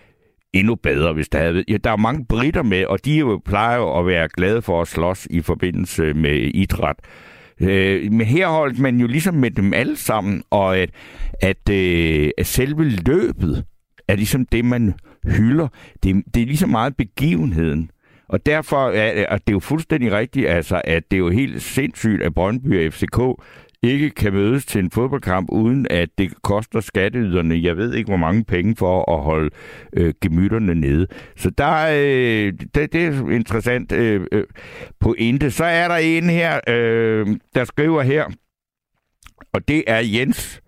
[0.53, 1.65] endnu bedre, hvis der havde...
[1.69, 4.83] Ja, der er mange britter med, og de jo plejer jo at være glade for
[4.83, 6.97] at slås i forbindelse med idræt.
[7.61, 10.91] Øh, men her holdt man jo ligesom med dem alle sammen, og at,
[11.43, 13.65] at, øh, at selve løbet
[14.09, 15.69] er ligesom det, man hylder.
[16.03, 17.91] Det, det er lige så meget begivenheden.
[18.29, 21.63] Og derfor er og det er jo fuldstændig rigtigt, altså, at det er jo helt
[21.63, 23.21] sindssygt, at Brøndby og FCK
[23.83, 28.17] ikke kan mødes til en fodboldkamp, uden at det koster skatteyderne, jeg ved ikke hvor
[28.17, 29.51] mange penge for at holde
[29.93, 31.07] øh, gemytterne nede.
[31.37, 34.45] Så der, øh, det, det er interessant øh, øh,
[35.01, 35.51] pointe.
[35.51, 38.25] Så er der en her, øh, der skriver her,
[39.53, 40.61] og det er Jens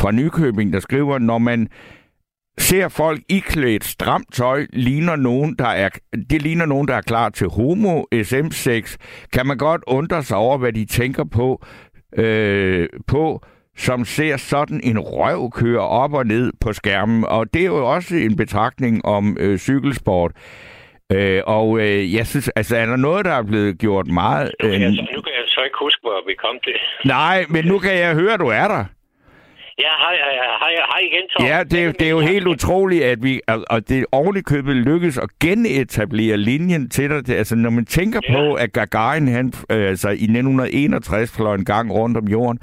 [0.00, 1.68] fra Nykøbing, der skriver, når man
[2.58, 5.88] ser folk iklædt stramt tøj, ligner nogen, der er,
[6.30, 8.96] det ligner nogen, der er klar til homo SM6,
[9.32, 11.64] kan man godt undre sig over, hvad de tænker på,
[12.16, 13.42] øh, på
[13.76, 17.24] som ser sådan en røv køre op og ned på skærmen.
[17.24, 20.32] Og det er jo også en betragtning om øh, cykelsport.
[21.12, 24.52] Øh, og øh, jeg synes, altså er der noget, der er blevet gjort meget...
[24.62, 26.74] Nu kan, jeg, Øh, så, nu kan jeg så ikke huske, hvor vi kom til.
[27.04, 28.84] nej, men nu kan jeg høre, du er der.
[29.78, 30.16] Ja, hej,
[30.60, 31.46] hej, hej, igen, Tom.
[31.46, 35.28] Ja, det, er- det er jo helt utroligt, at vi, og- det ovenikøbet lykkes at
[35.40, 37.26] genetablere linjen til dig.
[37.26, 38.34] Det- Altså, når man tænker Ja.
[38.34, 42.58] på, at Gagarin, han, øh, altså i 1961 fløj en gang rundt om jorden,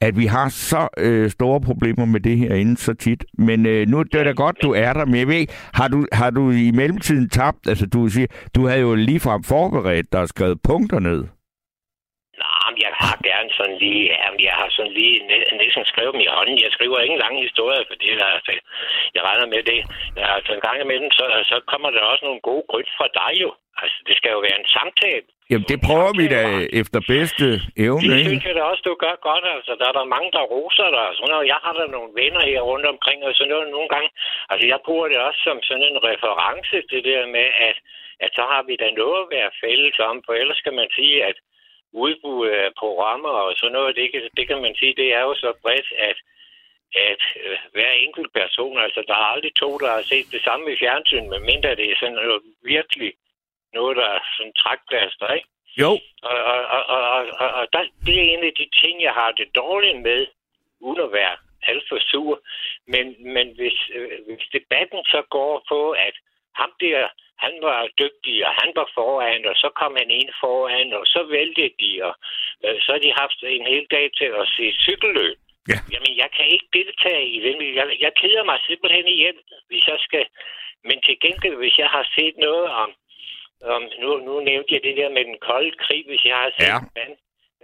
[0.00, 3.24] at vi har så øh, store problemer med det her inden så tit.
[3.38, 5.04] Men øh, nu det er da godt, du er der.
[5.04, 7.58] Men jeg ved, ikke, har du, har du i mellemtiden tabt?
[7.68, 11.24] Altså, du siger, du havde jo ligefrem forberedt dig og skrevet punkter ned.
[12.76, 16.12] Nej, men jeg har gerne sådan lige, jamen, jeg har sådan lige næ- næsten skrevet
[16.14, 16.62] dem i hånden.
[16.64, 18.52] Jeg skriver ingen lange historier, fordi der, altså,
[19.14, 19.80] jeg regner med det.
[20.36, 23.50] Altså en gang imellem, så, så kommer der også nogle gode gryt fra dig jo.
[23.82, 25.26] Altså, det skal jo være en samtale.
[25.50, 26.42] Jamen, det prøver vi da
[26.82, 27.46] efter bedste
[27.86, 29.44] evne, Det synes jeg da også, du gør godt.
[29.56, 31.06] Altså, der er der mange, der roser dig.
[31.16, 31.46] Sådan noget.
[31.54, 34.08] Jeg har da nogle venner her rundt omkring, og sådan noget nogle gange.
[34.50, 37.76] Altså, jeg bruger det også som sådan en reference, det der med, at,
[38.24, 41.16] at så har vi da noget at være fælles om, for ellers kan man sige,
[41.30, 41.36] at
[41.92, 45.34] udbud af programmer og sådan noget, det kan, det kan man sige, det er jo
[45.34, 46.16] så bredt, at
[46.94, 50.72] at øh, hver enkelt person, altså der er aldrig to, der har set det samme
[50.72, 53.12] i fjernsyn, medmindre det er sådan noget virkelig
[53.72, 55.48] noget, der er sådan trækplaster, ikke?
[55.82, 59.02] Jo, Og, og, og, og, og, og, og der, det er en af de ting,
[59.02, 60.26] jeg har det dårligt med,
[60.80, 62.40] uden at være alt for sur.
[62.86, 66.14] Men, men hvis, øh, hvis debatten så går på, at
[66.54, 67.08] ham der,
[67.44, 71.20] han var dygtig, og han var foran, og så kom han ind foran, og så
[71.36, 72.14] væltede de, og
[72.64, 75.38] øh, så har de haft en hel dag til at se cykelløb.
[75.72, 75.78] Ja.
[75.92, 77.74] Jamen, jeg kan ikke deltage i det.
[77.78, 80.26] Jeg, jeg keder mig simpelthen hjem, hvis jeg skal...
[80.88, 82.90] Men til gengæld, hvis jeg har set noget om
[83.64, 86.66] om, nu, nu nævnte jeg det der med den kolde krig, hvis jeg har set,
[86.72, 86.78] Ja.
[86.80, 87.10] hvordan,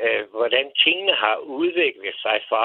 [0.03, 2.65] øh, hvordan tingene har udviklet sig fra,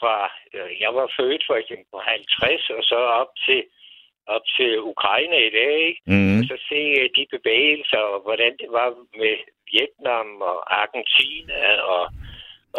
[0.00, 0.14] fra
[0.54, 3.60] øh, jeg var født for eksempel på 50, og så op til,
[4.34, 6.00] op til Ukraine i dag, ikke?
[6.12, 6.38] mm.
[6.38, 8.88] Og så se øh, de bevægelser, og hvordan det var
[9.22, 9.34] med
[9.70, 11.58] Vietnam og Argentina
[11.94, 12.02] og,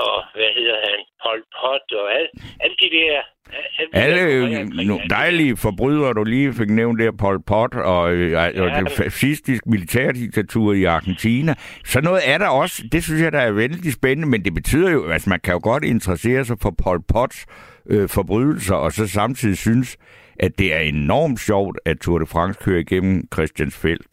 [0.04, 2.30] og hvad hedder han, Pol Pot og alle,
[2.64, 3.22] alle de der...
[3.54, 7.74] Alle, de Alle der øh, de dejlige forbrydere, du lige fik nævnt der, Pol Pot
[7.76, 11.54] og, øh, og Ja, det men- fascistiske militærdiktatur i Argentina.
[11.86, 14.92] Så noget er der også, det synes jeg, der er vældig spændende, men det betyder
[14.92, 17.46] jo, at altså, man kan jo godt interessere sig for Pol Pots
[17.90, 19.98] øh, forbrydelser, og så samtidig synes,
[20.40, 24.06] at det er enormt sjovt, at Tour de France kører igennem Christiansfeld.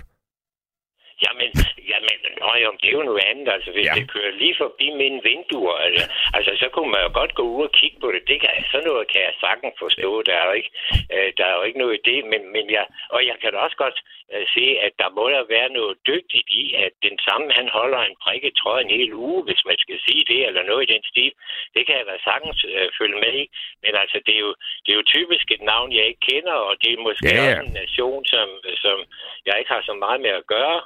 [1.22, 1.79] Jamen, jamen,
[2.50, 3.48] nå, jo, det er jo noget andet.
[3.56, 3.94] Altså, hvis Ja.
[3.98, 6.04] det kører lige forbi mine vinduer, altså,
[6.36, 8.22] altså, så kunne man jo godt gå ud og kigge på det.
[8.28, 10.22] det kan, sådan noget kan jeg sagtens forstå.
[10.22, 10.70] Der er jo ikke,
[11.14, 12.84] øh, der er jo ikke noget i det, men, men jeg,
[13.14, 13.98] og jeg kan da også godt
[14.34, 18.00] øh, se, at der må der være noget dygtigt i, at den samme, han holder
[18.02, 21.02] en prikket trøje en hel uge, hvis man skal sige det, eller noget i den
[21.12, 21.32] stil.
[21.74, 23.44] Det kan jeg da sagtens øh, følge med i.
[23.84, 26.74] Men altså, det er, jo, det er jo typisk et navn, jeg ikke kender, og
[26.82, 27.50] det er måske Ja, ja.
[27.50, 28.48] også en nation, som,
[28.84, 28.96] som
[29.46, 30.80] jeg ikke har så meget med at gøre.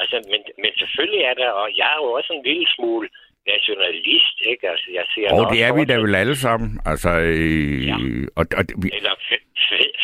[0.00, 3.08] Altså, men, men selvfølgelig er der, og jeg er jo også en lille smule
[3.52, 4.64] nationalist, ikke?
[4.72, 6.70] Altså, jeg ser Og det er vi da vel alle sammen.
[6.90, 7.96] Altså, øh, Ja.
[8.38, 9.14] og, og, vi, Eller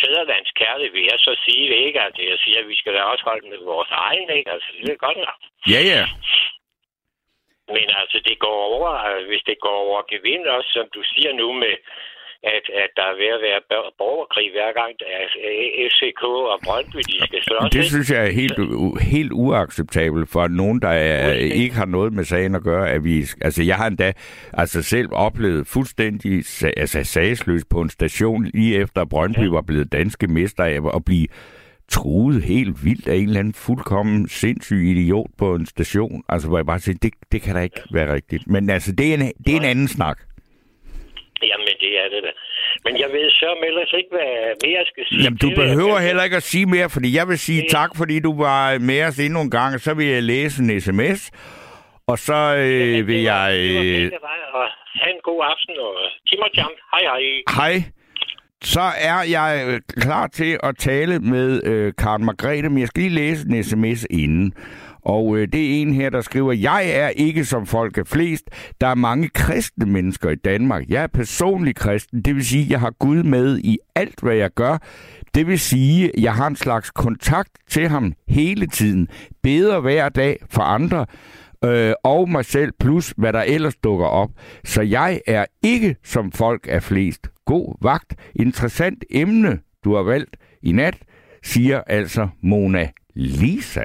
[0.01, 2.01] fædrelandskærlighed, vil jeg så sige det, ikke?
[2.07, 4.51] Altså, jeg siger, at vi skal da også holde med vores egen, ikke?
[4.55, 5.39] Altså, det er godt nok.
[5.75, 6.03] ja, ja.
[7.77, 11.33] Men altså, det går over, øh, hvis det går over gevind også, som du siger
[11.33, 11.75] nu med,
[12.57, 16.99] at, at der er ved at være bor- borgerkrig hver gang, øh, FCK og Brøndby,
[17.11, 17.71] de skal slås.
[17.73, 18.59] Det synes jeg er helt,
[19.15, 22.91] helt uacceptabelt for nogen, der er, ikke har noget med sagen at gøre.
[22.91, 24.13] At vi, altså, jeg har endda
[24.53, 26.33] altså, selv oplevet fuldstændig
[26.77, 29.51] altså, sagsløst på en station, lige efter at Brøndby Ja.
[29.51, 31.27] var blevet danske mester af at blive
[31.89, 36.23] truet helt vildt af en eller anden fuldkommen sindssyg idiot på en station.
[36.29, 38.47] Altså, hvor jeg bare siger, det, det kan da ikke være rigtigt.
[38.47, 40.19] Men altså, det er en, det er en anden snak.
[41.43, 42.31] Jamen, det er det da.
[42.85, 44.31] Men jeg ved så ellers ikke, hvad
[44.65, 45.23] mere jeg skal sige.
[45.25, 45.57] Jamen, du det.
[45.57, 48.79] behøver heller ikke at sige mere, fordi jeg vil sige Det- tak, fordi du var
[48.79, 51.31] med os endnu en gang, og så vil jeg læse en sms,
[52.07, 53.53] og så øh, Jamen, vil var- jeg...
[53.59, 54.65] det var Øh, fint dig, og
[55.01, 55.95] have en god aften, og
[56.29, 56.73] Tim og Jam.
[56.93, 57.23] Hej, hej.
[57.57, 57.83] hej.
[58.63, 63.03] Så er jeg øh, klar til at tale med øh, Karen Margrethe, men jeg skal
[63.03, 64.53] lige læse en sms inden.
[65.05, 68.51] Og øh, det er en her, der skriver, jeg er ikke som folk er flest.
[68.81, 70.85] Der er mange kristne mennesker i Danmark.
[70.89, 74.51] Jeg er personlig kristen, det vil sige, jeg har Gud med i alt, hvad jeg
[74.51, 74.79] gør.
[75.35, 79.09] Det vil sige, jeg har en slags kontakt til ham hele tiden.
[79.43, 81.07] Beder hver dag for andre
[81.65, 84.31] øh, og mig selv, plus hvad der ellers dukker op.
[84.65, 87.29] Så jeg er ikke som folk er flest.
[87.45, 88.15] God vagt.
[88.35, 90.97] Interessant emne, du har valgt i nat,
[91.43, 93.85] siger altså Mona Lisa.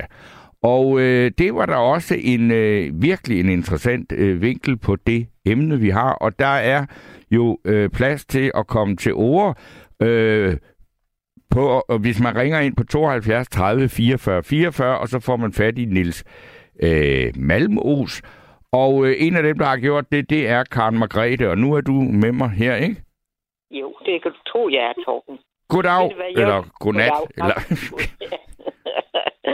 [0.64, 5.28] Og øh, det var der også en øh, virkelig en interessant øh, vinkel på det
[5.46, 6.14] emne, vi har.
[6.14, 6.86] Og der er
[7.32, 9.58] jo øh, plads til at komme til ord.
[10.02, 10.58] Øh,
[11.52, 15.54] på, og hvis man ringer ind på 72 30 44 44, og så får man
[15.54, 16.24] fat i Nils
[16.84, 18.22] øh, Malmos.
[18.72, 21.74] Og øh, en af dem, der har gjort det, det er Karen Margrethe, og nu
[21.74, 23.04] er du med mig her, ikke?
[23.72, 25.40] Jo, det kan du tro, jeg er, Torben.
[25.68, 27.12] Goddag, eller godnat.
[27.38, 27.56] Eller,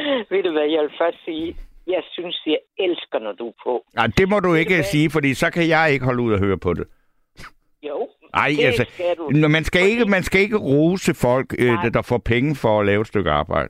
[0.32, 3.86] Ved du hvad, jeg vil først sige, jeg synes, jeg elsker, når du er på.
[3.94, 4.84] nej, det må du ikke hvad?
[4.84, 6.88] sige, fordi så kan jeg ikke holde ud og høre på det.
[7.84, 9.48] Jo, Ej, det altså, skal du.
[9.50, 13.02] Man skal, ikke, man skal ikke rose folk, øh, der, får penge for at lave
[13.02, 13.70] et stykke arbejde.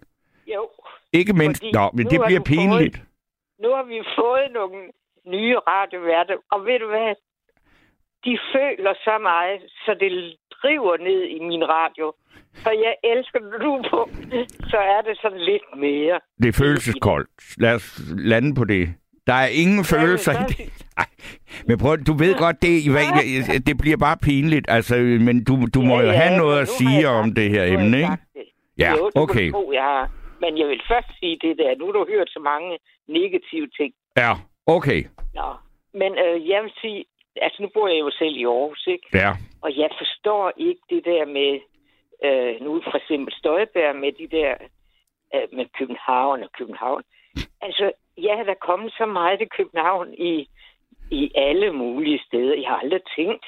[0.56, 0.69] Jo,
[1.13, 1.62] Ikke mindst...
[1.62, 2.98] Fordi Nå, men det bliver du fået- pinligt.
[3.63, 4.78] nu har vi fået nogle
[5.36, 7.15] nye radioværter, og ved du hvad?
[8.26, 10.12] De føler så meget, så det
[10.62, 12.13] driver ned i min radio.
[12.63, 14.10] Så jeg elsker, er på,
[14.69, 16.19] så er det sådan lidt mere.
[16.41, 17.30] Det er følelseskoldt.
[17.58, 18.89] Lad os lande på det.
[19.28, 20.58] Der er ingen følelser i det.
[20.98, 21.06] Ej,
[21.67, 22.71] men prøv, du ved godt, det,
[23.67, 24.65] det bliver bare pinligt.
[24.69, 24.95] Altså,
[25.28, 27.74] men du, du må jo have men noget nu at sige om det her nu
[27.74, 28.17] emne, ikke?
[28.34, 28.45] det.
[28.78, 29.52] Ja, jo, det okay.
[29.52, 30.12] Tro, jeg har.
[30.41, 31.76] Men jeg vil først sige det der.
[31.80, 33.93] Nu har du hørt så mange negative ting.
[34.17, 34.32] Ja,
[34.65, 35.04] okay.
[35.34, 35.50] Nå.
[35.93, 37.06] Men øh, jeg vil sige,
[37.41, 39.08] altså nu bor jeg jo selv i Aarhus, ikke?
[39.13, 39.32] Ja.
[39.62, 41.52] Og jeg forstår ikke det der med,
[42.23, 44.56] øh, nu for eksempel Støjberg med de der,
[45.36, 47.04] øh, med København og København.
[47.62, 50.49] Altså, jeg har da kommet så meget til København i,
[51.12, 52.56] i alle mulige steder.
[52.56, 53.45] Jeg har aldrig tænkt,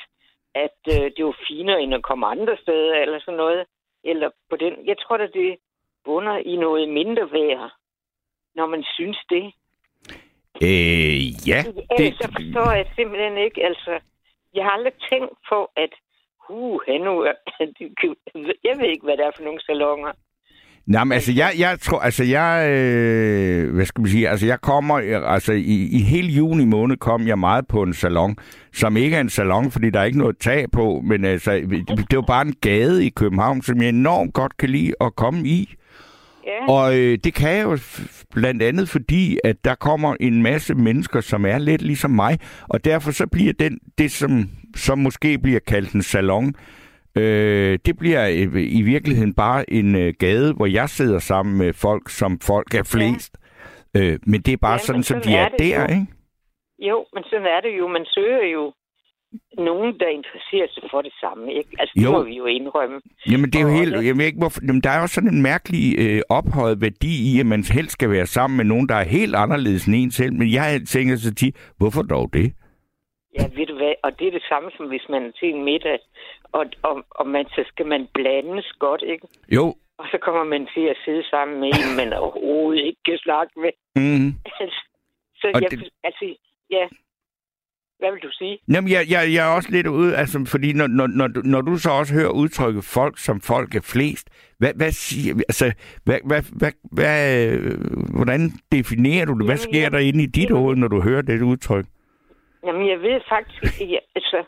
[0.56, 3.65] at øh, det var finere end at komme andre steder eller sådan noget.
[4.03, 4.73] Eller på den.
[4.86, 5.58] Jeg tror da, det
[6.06, 7.71] bunder i noget mindre værd,
[8.56, 9.45] når man synes det.
[10.62, 11.60] Øh, ja.
[11.65, 13.65] Det, Det, så forstår jeg simpelthen ikke.
[13.65, 13.99] Altså,
[14.53, 15.93] jeg har aldrig tænkt på, at
[16.49, 17.13] uh, nu,
[18.67, 20.12] jeg ved ikke, hvad det er for nogle salonger.
[20.88, 24.62] Nej, men altså, jeg, jeg tror, altså, jeg, øh, hvad skal man sige, altså, jeg
[24.62, 24.95] kommer,
[25.27, 28.36] altså, i, i hele juni måned kom jeg meget på en salon,
[28.73, 32.05] som ikke er en salon, fordi der er ikke noget tag på, men altså, det,
[32.10, 35.47] det var bare en gade i København, som jeg enormt godt kan lide at komme
[35.47, 35.75] i.
[36.47, 37.77] Ja, Og øh, det kan jeg jo
[38.31, 42.86] blandt andet, fordi at der kommer en masse mennesker, som er lidt ligesom mig, og
[42.86, 46.53] derfor så bliver den, det, som, som måske bliver kaldt en salon,
[47.17, 51.73] øh, det bliver øh, i virkeligheden bare en øh, gade, hvor jeg sidder sammen med
[51.73, 53.38] folk, som folk er flest.
[53.95, 54.01] Ja.
[54.01, 55.88] Øh, men det er bare Ja, sådan, som sådan de er er der, jo.
[55.95, 56.07] ikke?
[56.79, 57.88] jo, men sådan er det jo.
[57.88, 58.73] Man søger jo
[59.58, 61.54] nogen, der interesserer sig for det samme.
[61.54, 61.69] Ikke?
[61.80, 62.12] Altså, det Jo.
[62.12, 63.02] må vi jo indrømme.
[63.32, 63.93] Jamen, det er jo helt...
[63.93, 64.60] det- Jeg ved ikke, hvorfor...
[64.67, 68.10] Jamen, der er jo sådan en mærkelig øh, ophøjet værdi i, at man helst skal
[68.10, 70.34] være sammen med nogen, der er helt anderledes end en selv.
[70.34, 72.54] Men jeg tænker så tit, hvorfor dog det?
[73.39, 73.93] Ja, ved du hvad?
[74.04, 76.00] Og det er det samme, som hvis man er til en middag,
[76.52, 79.28] og, og, og man, så skal man blandes godt, ikke?
[79.58, 79.65] Jo,
[80.02, 83.54] Og så kommer man til at sidde sammen med en, man overhovedet ikke kan snakke
[83.63, 83.71] med.
[83.95, 84.65] mm, Altså,
[85.39, 86.26] så Og jeg, det- altså,
[86.78, 86.86] ja.
[87.99, 88.60] Hvad vil du sige?
[88.73, 91.62] Jamen, jeg, jeg, jeg er også lidt ude, altså, fordi når, når, når, du- når
[91.62, 94.29] du så også hører udtrykket folk, som folk er flest,
[94.60, 95.65] hvad, hvad siger, altså,
[96.05, 97.21] hvad, hvad, hvad, hvad,
[98.17, 99.45] hvordan definerer du det?
[99.45, 101.86] Hvad Jamen, sker jeg- der inde i dit jamen- hoved, når du hører det udtryk?
[102.65, 104.39] Jamen, jeg ved faktisk jeg, altså,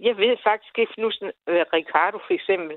[0.00, 1.06] jeg ved faktisk ikke, nu
[1.52, 2.76] øh, Ricardo for eksempel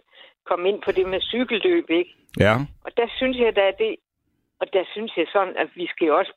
[0.49, 2.11] kom ind på det med cykelløb, ikke?
[2.39, 2.55] Ja.
[2.85, 3.95] Og der synes jeg, der er det,
[4.59, 6.33] og der synes jeg sådan, at vi skal også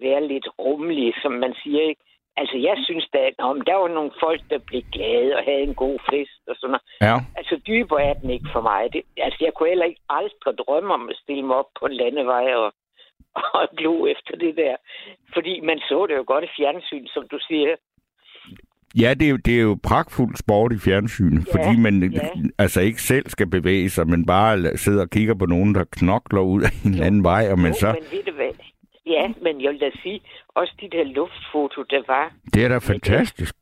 [0.00, 2.00] være lidt rummelige, som man siger, ikke?
[2.40, 5.74] Altså, jeg synes, der, om der var nogle folk, der blev glade og havde en
[5.84, 6.86] god fest og sådan noget.
[7.06, 7.16] Ja.
[7.38, 8.80] Altså, dybere er den ikke for mig.
[8.92, 11.96] Det, altså, jeg kunne heller ikke aldrig drømme om at stille mig op på en
[12.02, 12.68] landevej og,
[13.58, 14.76] og glo efter det der.
[15.34, 17.74] Fordi man så det jo godt i fjernsyn, som du siger.
[19.02, 22.20] Ja, det er, jo, det er jo pragtfuld sport i fjernsynet, Ja, fordi man ja.
[22.58, 26.40] altså ikke selv skal bevæge sig, men bare sidder og kigger på nogen, der knokler
[26.40, 28.52] ud af en eller anden vej, og men Jo, så, men ved du hvad?
[29.06, 30.20] Ja, men jeg vil da sige,
[30.54, 33.54] også de der luftfoto, der var, det er da fantastisk.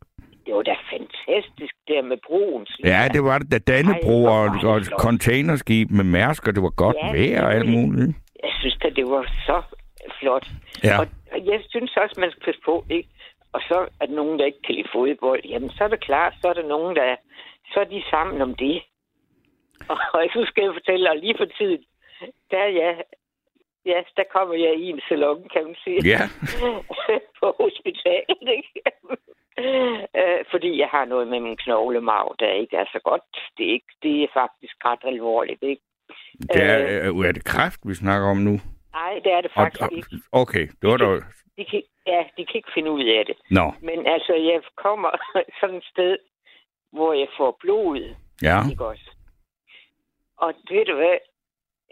[0.47, 2.67] det var da fantastisk der med broen.
[2.85, 6.97] Ja, det var det, da Dannebro og, og containerskib med Mærsk, og det var godt
[7.03, 8.17] Ja, vejr og alt muligt.
[8.43, 9.63] Jeg synes da, det var så
[10.21, 10.47] flot.
[10.85, 10.99] Ja.
[11.01, 13.09] Og og jeg synes også, man skal passe på, ikke?
[13.53, 15.43] Og så er der nogen, der ikke kan lide fodbold.
[15.45, 17.17] Jamen, så er det klart, så er der nogen, der
[17.73, 18.83] så er de sammen om det.
[19.89, 21.83] Og, og så skal jeg fortælle, og lige for tiden,
[22.51, 22.93] der er jeg,
[23.87, 26.01] ja, der kommer jeg i en salon, kan man sige.
[26.13, 26.21] Ja,
[27.41, 28.81] på hospitalet, ikke?
[30.19, 33.23] Øh, fordi jeg har noget med min knoglemarv, der ikke er så godt.
[33.59, 35.83] Det er, ikke, det er faktisk ret alvorligt, ikke?
[36.41, 38.61] det er, er det kræft, vi snakker om nu?
[38.93, 40.09] Nej, det er det faktisk og, ikke.
[40.33, 41.07] okay, det var da...
[41.57, 43.37] De kan, ja, de kan ikke finde ud af det.
[43.51, 45.11] Nå, Men altså, jeg kommer
[45.61, 46.19] sådan et sted,
[46.93, 48.59] hvor jeg får blod, ja.
[48.71, 49.11] ikke også?
[50.37, 51.17] Og ved du hvad?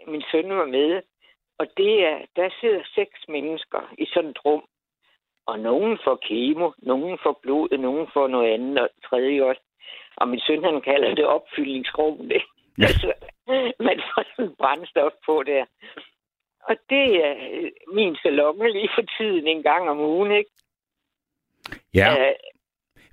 [0.07, 1.01] Min søn var med,
[1.59, 4.63] og det er, der sidder seks mennesker i sådan et rum.
[5.47, 9.61] Og nogen får kemo, nogen får blod, nogen får noget andet, og tredje også.
[10.17, 12.17] Og min søn, han kalder det opfyldningsrum.
[12.27, 12.43] Det.
[12.77, 12.87] Ja.
[12.87, 13.13] Altså,
[13.79, 15.65] man får sådan brændstof på der.
[16.69, 17.33] Og det er
[17.93, 20.49] min salon lige for tiden en gang om ugen, ikke?
[21.93, 22.07] Ja.
[22.13, 22.35] Uh,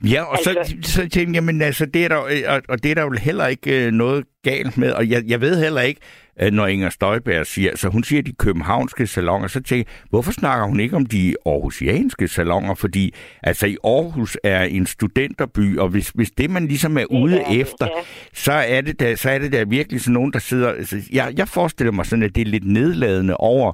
[0.05, 2.91] Ja, og altså, så, så tænkte jeg, jamen altså, det er der, og, og det
[2.91, 6.01] er der jo heller ikke øh, noget galt med, og jeg, jeg ved heller ikke,
[6.43, 10.32] Øh, når Inger Støjberg siger, så hun siger de københavnske salonger, så tænker jeg, hvorfor
[10.32, 12.74] snakker hun ikke om de aarhusianske salonger?
[12.74, 17.36] Fordi altså i Aarhus er en studenterby, og hvis, hvis det man ligesom er ude
[17.36, 18.03] ja, efter, ja.
[18.34, 20.68] så, er det der, så er det der virkelig sådan nogen, der sidder...
[20.68, 23.72] Altså, jeg, jeg forestiller mig sådan, at det er lidt nedladende over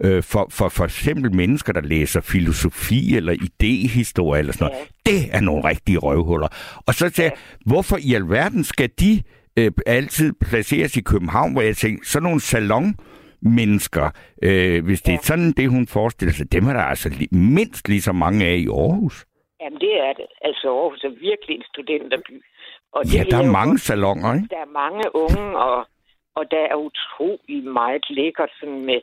[0.00, 4.78] øh, for, for for eksempel mennesker, der læser filosofi eller idehistorie eller sådan noget.
[5.06, 5.12] Ja.
[5.12, 6.48] Det er nogle rigtige røvhuller.
[6.86, 7.32] Og så siger jeg,
[7.66, 9.22] hvorfor i alverden skal de
[9.58, 12.94] øh, altid placeres i København, hvor jeg tænker, sådan nogle salon
[13.42, 14.06] mennesker,
[14.42, 15.16] øh, hvis det ja.
[15.18, 18.56] er sådan det, hun forestiller sig, dem er der altså mindst lige så mange af
[18.56, 19.26] i Aarhus.
[19.60, 20.26] Jamen, det er det.
[20.40, 22.44] Altså, Aarhus er virkelig en studenterby.
[22.92, 24.48] Og det ja, der er mange salonger, ikke?
[24.50, 25.86] Der er mange unge, og,
[26.34, 29.00] og der er utrolig meget lækkert sådan med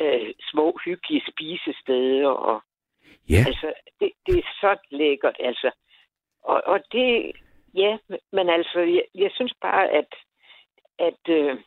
[0.00, 2.28] øh, små, hyggelige spisesteder.
[2.28, 2.62] Og,
[3.30, 3.44] ja.
[3.46, 5.70] Altså, det, det er så lækkert, altså.
[6.44, 7.32] Og, og det,
[7.74, 7.98] Ja,
[8.32, 10.14] men altså, jeg, jeg synes bare, at,
[10.98, 11.58] at øh,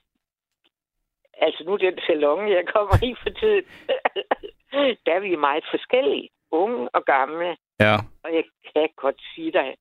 [1.37, 3.63] altså nu den salon, jeg kommer i for tiden,
[5.05, 7.57] der er vi meget forskellige, unge og gamle.
[7.79, 7.95] Ja.
[8.23, 8.43] Og jeg
[8.73, 9.75] kan godt sige dig,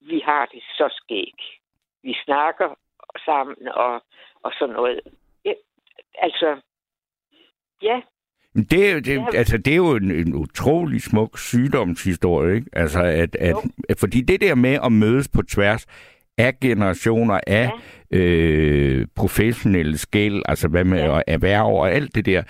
[0.00, 1.34] vi har det så skæg.
[2.02, 2.74] Vi snakker
[3.24, 4.02] sammen og,
[4.42, 5.00] og sådan noget.
[5.44, 5.52] Ja,
[6.14, 6.60] altså,
[7.82, 8.02] ja,
[8.54, 12.66] det, det, altså, det er jo en, en utrolig smuk sygdomshistorie, ikke?
[12.72, 13.56] Altså, at, at,
[13.88, 15.86] at, fordi det der med at mødes på tværs
[16.38, 17.70] af generationer af
[18.12, 18.18] ja.
[18.18, 21.20] øh, professionelle skæld, altså hvad med ja.
[21.26, 22.42] erhverv og alt det der,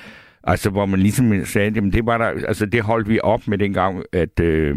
[0.45, 3.59] altså hvor man ligesom sagde, jamen det var der, altså det holdt vi op med
[3.59, 4.77] dengang, at øh,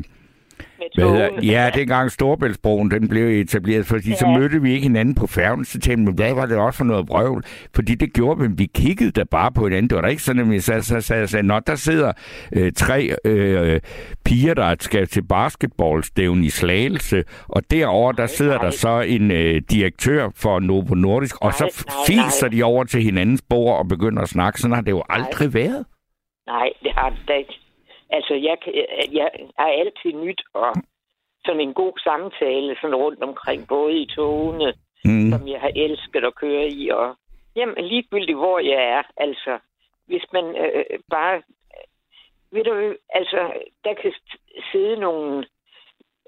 [0.95, 4.15] hvad hedder, ja, dengang Storbæltsbroen den blev etableret, fordi ja.
[4.15, 6.85] så mødte vi ikke hinanden på færgen, så tænkte vi, hvad var det også for
[6.85, 7.43] noget brøvl?
[7.75, 9.89] Fordi det gjorde vi, vi kiggede da bare på hinanden.
[9.89, 12.11] Det var da ikke sådan, at vi sagde, så sagde, sagde nå, der sidder
[12.53, 13.79] øh, tre øh,
[14.25, 18.63] piger, der skal til basketballstævn i Slagelse, og derover der sidder nej.
[18.63, 23.41] der så en øh, direktør for Novo Nordisk, og så fiser de over til hinandens
[23.49, 24.59] bord og begynder at snakke.
[24.59, 25.61] Sådan har det jo aldrig nej.
[25.61, 25.85] været.
[26.47, 27.60] Nej, det har det ikke.
[28.11, 28.57] Altså, jeg,
[29.11, 30.75] jeg har altid nyt og
[31.45, 34.73] sådan en god samtale sådan rundt omkring, både i togene,
[35.05, 35.29] mm.
[35.31, 37.15] som jeg har elsket at køre i, og
[37.55, 39.59] jamen, ligegyldigt hvor jeg er, altså,
[40.05, 41.41] hvis man øh, bare,
[42.51, 43.53] ved du, altså,
[43.83, 44.13] der kan
[44.71, 45.45] sidde nogle,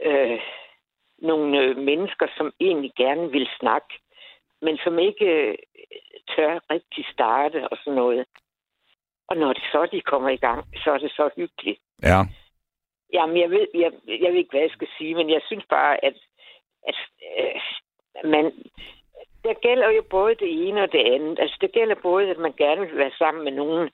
[0.02, 0.40] øh,
[1.18, 3.94] nogle øh, mennesker, som egentlig gerne vil snakke,
[4.62, 5.58] men som ikke øh,
[6.36, 8.26] tør rigtig starte og sådan noget.
[9.30, 11.80] Og når det så de kommer i gang, så er det så hyggeligt.
[12.04, 12.20] Ja.
[13.14, 16.06] Jamen, jeg ved, jeg, jeg ved ikke, hvad jeg skal sige, men jeg synes bare,
[16.06, 16.16] at,
[16.88, 16.96] at
[17.40, 17.62] øh,
[18.32, 18.46] man,
[19.44, 21.40] der gælder jo både det ene og det andet.
[21.40, 23.90] Altså, det gælder både, at man gerne vil være sammen med nogen,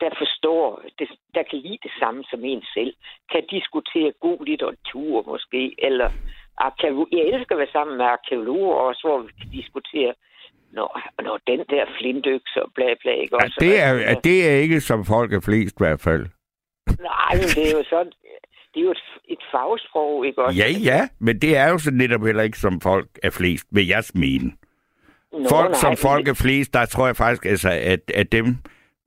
[0.00, 2.94] der forstår, det, der kan lide det samme som en selv,
[3.32, 6.10] kan diskutere god litteratur måske, eller
[6.66, 10.14] arkeolo- jeg elsker at være sammen med arkeologer også, hvor vi kan diskutere
[10.72, 10.88] når,
[11.22, 13.36] når den der flintøks og bla bla, ikke?
[13.42, 16.26] Ja, det, er, ja, det er ikke som folk er flest i hvert fald.
[16.86, 18.12] Nej, men det er jo sådan,
[18.74, 20.58] det er jo et, et fagsprog, ikke også?
[20.58, 23.86] Ja, ja, men det er jo så netop heller ikke som folk er flest, vil
[23.86, 24.52] jeg mene.
[25.32, 28.56] Nå, folk nej, som folk er flest, der tror jeg faktisk, altså, at, at dem,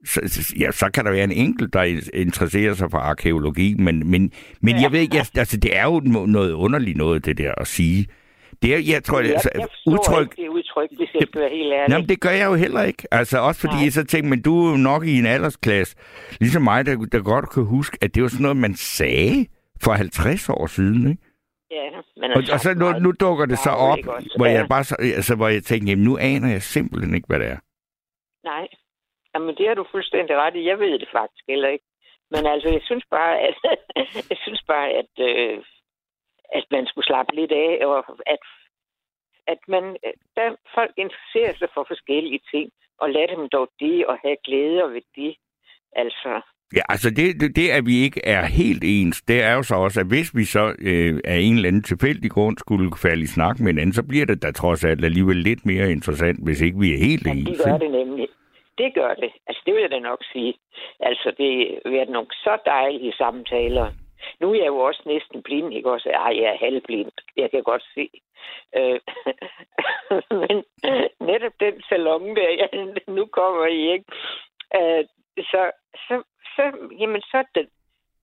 [0.05, 4.31] så, ja, så kan der være en enkelt, der interesserer sig for arkeologi, men, men,
[4.61, 4.81] men ja.
[4.81, 8.07] jeg ved ikke, altså, det er jo noget underligt noget, det der at sige.
[8.61, 10.25] Det er, jeg tror, jeg, altså, jeg udtryk...
[10.25, 11.91] ikke det udtryk, hvis jeg skal være helt ærlig.
[11.93, 13.03] Jamen, det gør jeg jo heller ikke.
[13.11, 13.83] Altså, også fordi Nej.
[13.83, 15.95] jeg så tænker, men du er jo nok i en aldersklasse,
[16.39, 19.45] ligesom mig, der, der godt kan huske, at det var sådan noget, man sagde
[19.83, 21.23] for 50 år siden, ikke?
[21.71, 21.85] Ja,
[22.21, 23.99] men og, og så nu, nu dukker det så op,
[24.37, 27.39] hvor jeg bare så, altså, hvor jeg tænker, jamen, nu aner jeg simpelthen ikke, hvad
[27.39, 27.59] det er.
[28.43, 28.67] Nej.
[29.33, 30.67] Jamen, det har du fuldstændig ret i.
[30.71, 31.85] Jeg ved det faktisk heller ikke.
[32.31, 33.55] Men altså, jeg synes bare, at,
[34.31, 35.57] jeg synes bare, at øh,
[36.53, 37.97] at man skulle slappe lidt af, og
[38.33, 38.43] at,
[39.47, 39.83] at man,
[40.35, 44.93] der folk interesserer sig for forskellige ting, og lade dem dog det, og have glæde
[44.93, 45.35] ved det.
[45.95, 46.41] Altså,
[46.73, 49.75] Ja, altså det, det, det, at vi ikke er helt ens, det er jo så
[49.75, 53.33] også, at hvis vi så øh, af en eller anden tilfældig grund skulle falde i
[53.37, 56.79] snak med hinanden, så bliver det da trods alt alligevel lidt mere interessant, hvis ikke
[56.79, 57.49] vi er helt ja, ens.
[57.49, 58.27] det gør det nemlig.
[58.77, 59.31] Det gør det.
[59.47, 60.53] Altså, det vil jeg da nok sige.
[60.99, 61.51] Altså, det
[61.85, 63.87] har været nogle så dejlige samtaler.
[64.39, 66.09] Nu er jeg jo også næsten blind, ikke også?
[66.09, 67.11] Ej, jeg er halvblind.
[67.37, 68.09] Jeg kan godt se.
[68.77, 68.99] Øh,
[70.41, 70.63] men
[71.19, 72.69] netop den salon der, jeg,
[73.07, 74.05] nu kommer I ikke.
[74.75, 75.05] Øh,
[75.51, 75.71] så,
[76.07, 76.23] så,
[76.55, 76.63] så,
[76.99, 77.69] jamen, så er det,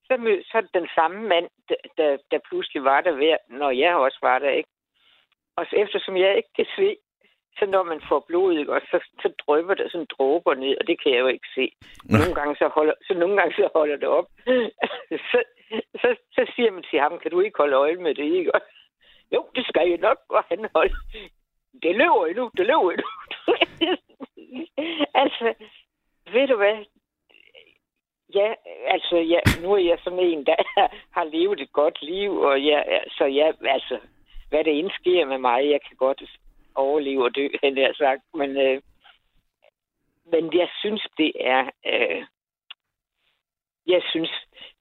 [0.05, 3.71] så, så er det den samme mand, der, der, der pludselig var der ved, når
[3.71, 4.69] jeg også var der, ikke?
[5.57, 6.97] Og så eftersom jeg ikke kan se,
[7.59, 10.87] så når man får blod, ikke, og så, så drøber der sådan dråber ned, og
[10.87, 11.73] det kan jeg jo ikke se.
[12.05, 14.29] Nogle gange så holder, så nogle gange så holder det op.
[15.31, 15.39] så,
[16.01, 18.51] så, så siger man til ham, kan du ikke holde øje med det, ikke?
[19.33, 20.97] Jo, det skal jeg nok, og han holder.
[21.83, 23.09] Det løber endnu, det løber endnu.
[25.23, 25.55] altså,
[26.33, 26.77] ved du hvad?
[28.35, 28.55] Ja,
[28.87, 30.57] altså, ja, nu er jeg sådan en, der
[31.17, 33.99] har levet et godt liv, og ja, så ja, altså,
[34.49, 36.23] hvad det indsker med mig, jeg kan godt
[36.75, 38.83] overleve og dø, han har sagt, men, øh,
[40.33, 42.25] men jeg synes, det er, øh,
[43.87, 44.33] jeg synes,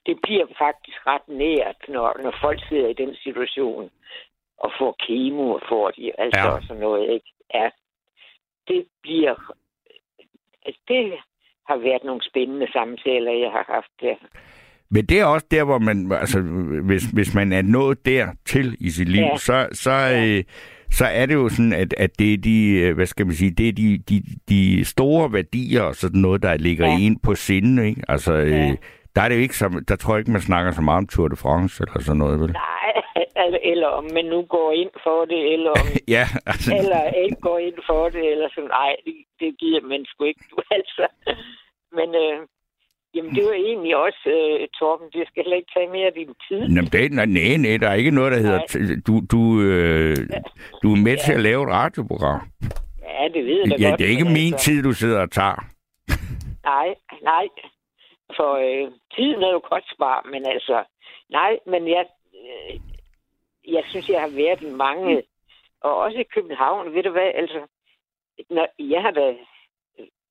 [0.06, 3.92] det bliver faktisk ret nært, når, når folk sidder i den situation
[4.58, 6.62] og får kemo og får de, altså ja.
[6.62, 7.32] sådan noget, ikke?
[7.54, 7.70] Ja,
[8.68, 9.36] det bliver,
[10.88, 11.14] det
[11.68, 14.16] har været nogle spændende samtaler, jeg har haft der.
[14.94, 16.42] Men det er også der, hvor man, altså,
[16.88, 19.38] hvis, hvis man er nået der til i sit liv, ja.
[19.38, 20.26] så, så, ja.
[20.26, 20.44] øh,
[20.92, 23.52] så er det jo sådan, at, at det er de, øh, hvad skal man sige,
[23.52, 26.98] det er de, de, de store værdier og sådan noget, der ligger ja.
[27.00, 28.02] ind på sinden, ikke?
[28.08, 28.72] Altså, øh, ja.
[28.72, 28.78] øh,
[29.16, 31.08] der er det jo ikke så, der tror jeg ikke, man snakker så meget om
[31.08, 32.52] Tour de France eller sådan noget, vel?
[32.52, 32.92] Nej,
[33.72, 36.76] eller om man nu går ind for det, eller om ja, altså...
[36.80, 40.44] eller ikke går ind for det, eller sådan, nej, det, det giver man sgu ikke,
[40.52, 41.06] du altså.
[41.98, 42.38] Men øh,
[43.16, 46.34] jamen, det var egentlig også, øh, Torben, det skal heller ikke tage mere af din
[46.48, 46.62] tid.
[46.76, 48.62] Jamen, det, nej, nej, nej, der er ikke noget, der hedder,
[49.08, 50.18] du, du, øh,
[50.84, 51.24] du er med ja.
[51.26, 52.42] til at lave et radioprogram.
[53.08, 54.00] Ja, det ved jeg da ja, godt.
[54.00, 54.66] det er ikke min altså...
[54.66, 55.60] tid, du sidder og tager.
[56.72, 56.88] nej,
[57.22, 57.48] nej.
[58.38, 60.84] For øh, tiden er jo kostbar, men altså,
[61.30, 62.06] nej, men jeg,
[62.42, 62.80] øh,
[63.76, 65.24] jeg synes, jeg har været i mange,
[65.82, 67.60] og også i København, ved du hvad, altså,
[68.50, 69.38] når jeg har været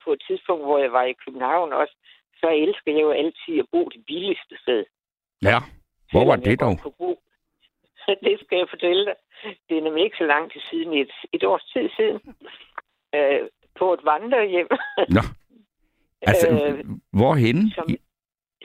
[0.04, 1.94] på et tidspunkt, hvor jeg var i København også,
[2.40, 4.84] så elsker jeg jo altid at bo det billigste sted.
[5.42, 5.58] Ja,
[6.12, 6.76] hvor var det dog?
[8.26, 9.14] Det skal jeg fortælle dig.
[9.68, 12.18] Det er nemlig ikke så lang tid siden, et, et års tid siden,
[13.14, 13.40] øh,
[13.78, 14.68] på et vandrehjem.
[15.16, 15.22] Nå.
[16.22, 17.70] Altså, øh, hvorhenne?
[17.74, 17.86] Som,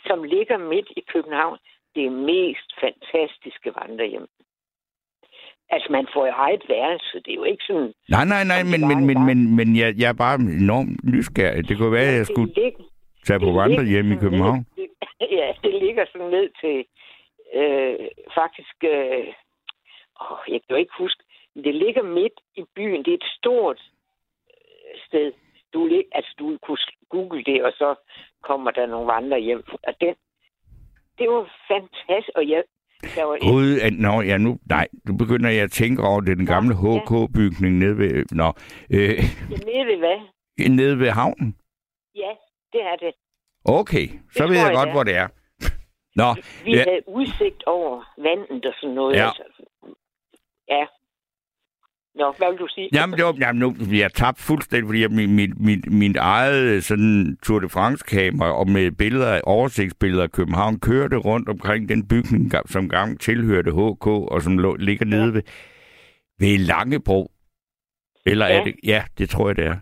[0.08, 1.58] som ligger midt i København.
[1.96, 4.28] Det mest fantastiske vandrehjem.
[5.70, 7.16] Altså, man får jo eget værelse.
[7.26, 7.94] Det er jo ikke sådan...
[8.10, 11.70] Nej, nej, nej, men, men, men, men, men jeg, jeg er bare enormt nysgerrig.
[11.70, 12.84] Det kunne være, at jeg skulle ligger,
[13.26, 14.66] tage på vandrehjem i København.
[14.78, 14.88] Ned,
[15.40, 16.78] ja, det ligger sådan ned til...
[17.60, 18.08] Øh,
[18.40, 18.76] faktisk...
[18.84, 19.28] Øh,
[20.22, 21.24] åh, jeg kan jo ikke huske...
[21.56, 23.04] Men det ligger midt i byen.
[23.06, 23.80] Det er et stort
[24.50, 25.32] øh, sted.
[25.74, 26.78] Du, altså, du kunne
[27.10, 27.96] google det, og så
[28.44, 29.64] kommer der nogle vandrehjem.
[29.88, 30.16] Og den,
[31.18, 32.64] det var fantastisk, og jeg,
[33.42, 36.76] Gud, at, nå, ja, nu, nej, nu begynder jeg at tænke over det, den gamle
[36.76, 38.54] ja, HK-bygning nede ved, nå.
[38.90, 40.20] Øh, ja, nede ved hvad?
[40.70, 41.56] Nede ved havnen?
[42.16, 42.32] Ja,
[42.76, 43.14] det er det.
[43.66, 45.28] Okay, så det ved jeg, jeg godt, det hvor det er.
[46.22, 46.30] Nå,
[46.66, 46.84] vi ja.
[46.90, 49.16] havde udsigt over vandet og sådan noget.
[49.16, 49.28] Ja.
[49.28, 49.44] Altså.
[50.68, 50.86] Ja,
[52.16, 52.90] Nå, hvad vil du sige?
[52.94, 56.84] Jamen, det var, jamen nu bliver jeg tabt fuldstændig, fordi min, min, min, min eget
[56.84, 62.52] sådan Tour de France-kamera og med billeder, oversigtsbilleder af København kørte rundt omkring den bygning,
[62.66, 65.42] som gang tilhørte HK, og som lå, ligger nede ved,
[66.40, 67.32] ved Langebro.
[68.26, 68.60] Eller ja.
[68.60, 68.76] er det?
[68.84, 69.76] Ja, det tror jeg, det er.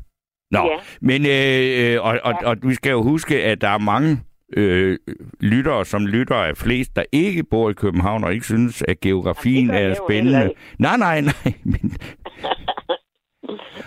[0.53, 0.77] Nå, ja.
[1.01, 4.17] men øh, og, og, og, og vi skal jo huske, at der er mange
[4.57, 4.97] øh,
[5.39, 9.67] lyttere, som lytter af flest, der ikke bor i København og ikke synes, at geografien
[9.67, 10.53] Jamen, er spændende.
[10.79, 11.53] Nej, nej, nej.
[11.63, 11.81] Men...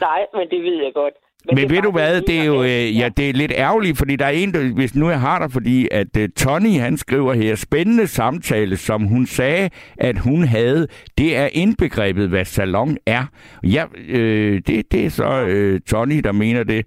[0.06, 1.14] nej, men det ved jeg godt.
[1.48, 4.16] Men, men ved du hvad, det er jo øh, ja, det er lidt ærgerligt, fordi
[4.16, 7.34] der er en, der, hvis nu jeg har dig, fordi at uh, Tony, han skriver
[7.34, 10.86] her, spændende samtale, som hun sagde, at hun havde,
[11.18, 13.24] det er indbegrebet, hvad salon er.
[13.64, 16.86] Ja, øh, det, det er så øh, Tony, der mener det.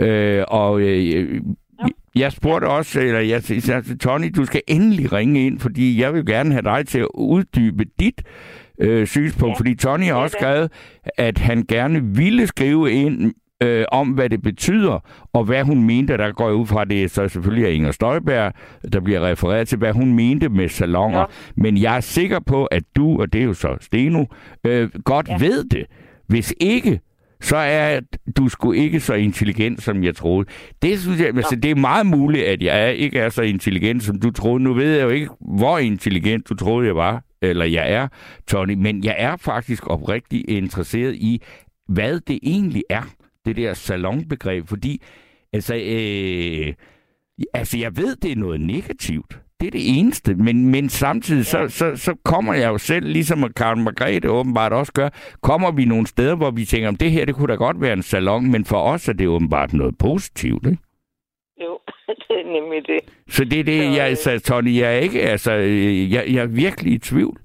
[0.00, 1.40] Øh, og øh,
[2.14, 6.26] jeg spurgte også, eller jeg sagde, Tony, du skal endelig ringe ind, fordi jeg vil
[6.26, 8.22] gerne have dig til at uddybe dit
[8.80, 9.58] øh, synspunkt, ja.
[9.58, 10.72] fordi Tony har også skrevet,
[11.18, 13.32] at han gerne ville skrive ind
[13.62, 14.98] øh, om, hvad det betyder,
[15.32, 18.52] og hvad hun mente, der går ud fra det, så selvfølgelig er Inger Støjberg,
[18.92, 21.18] der bliver refereret til, hvad hun mente med salonger.
[21.18, 21.24] Ja.
[21.56, 24.24] Men jeg er sikker på, at du, og det er jo så Steno,
[24.64, 25.38] øh, godt ja.
[25.38, 25.86] ved det.
[26.28, 27.00] Hvis ikke,
[27.40, 28.00] så er
[28.36, 30.48] du sgu ikke så intelligent, som jeg troede.
[30.82, 34.20] Det synes jeg, altså, det er meget muligt, at jeg ikke er så intelligent, som
[34.20, 34.62] du troede.
[34.62, 38.08] Nu ved jeg jo ikke, hvor intelligent du troede, jeg var, eller jeg er,
[38.46, 41.42] Tony, men jeg er faktisk oprigtigt interesseret i,
[41.88, 43.02] hvad det egentlig er,
[43.44, 45.02] det der salonbegreb, fordi
[45.52, 46.74] altså, øh,
[47.54, 49.38] Altså, jeg ved, det er noget negativt.
[49.60, 50.34] Det er det eneste.
[50.34, 54.92] Men, men samtidig, så, så, så kommer jeg jo selv, ligesom Karen Margrethe åbenbart også
[54.92, 55.08] gør,
[55.42, 57.92] kommer vi nogle steder, hvor vi tænker, om det her, det kunne da godt være
[57.92, 60.82] en salon, men for os er det åbenbart noget positivt, ikke?
[61.60, 61.78] Jo,
[62.28, 63.00] det er nemlig det.
[63.28, 66.46] Så det er det, så, jeg sagde, Tony, jeg er ikke, altså, jeg, jeg er
[66.46, 67.40] virkelig i tvivl.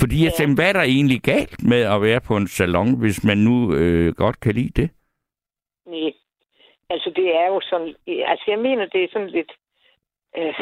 [0.00, 0.42] Fordi jeg ja.
[0.44, 3.74] tænkte, hvad er der egentlig galt med at være på en salon, hvis man nu
[3.74, 4.90] øh, godt kan lide det?
[5.92, 6.12] Nej,
[6.90, 7.94] altså det er jo sådan,
[8.32, 9.52] altså jeg mener, det er sådan lidt,
[10.36, 10.54] øh,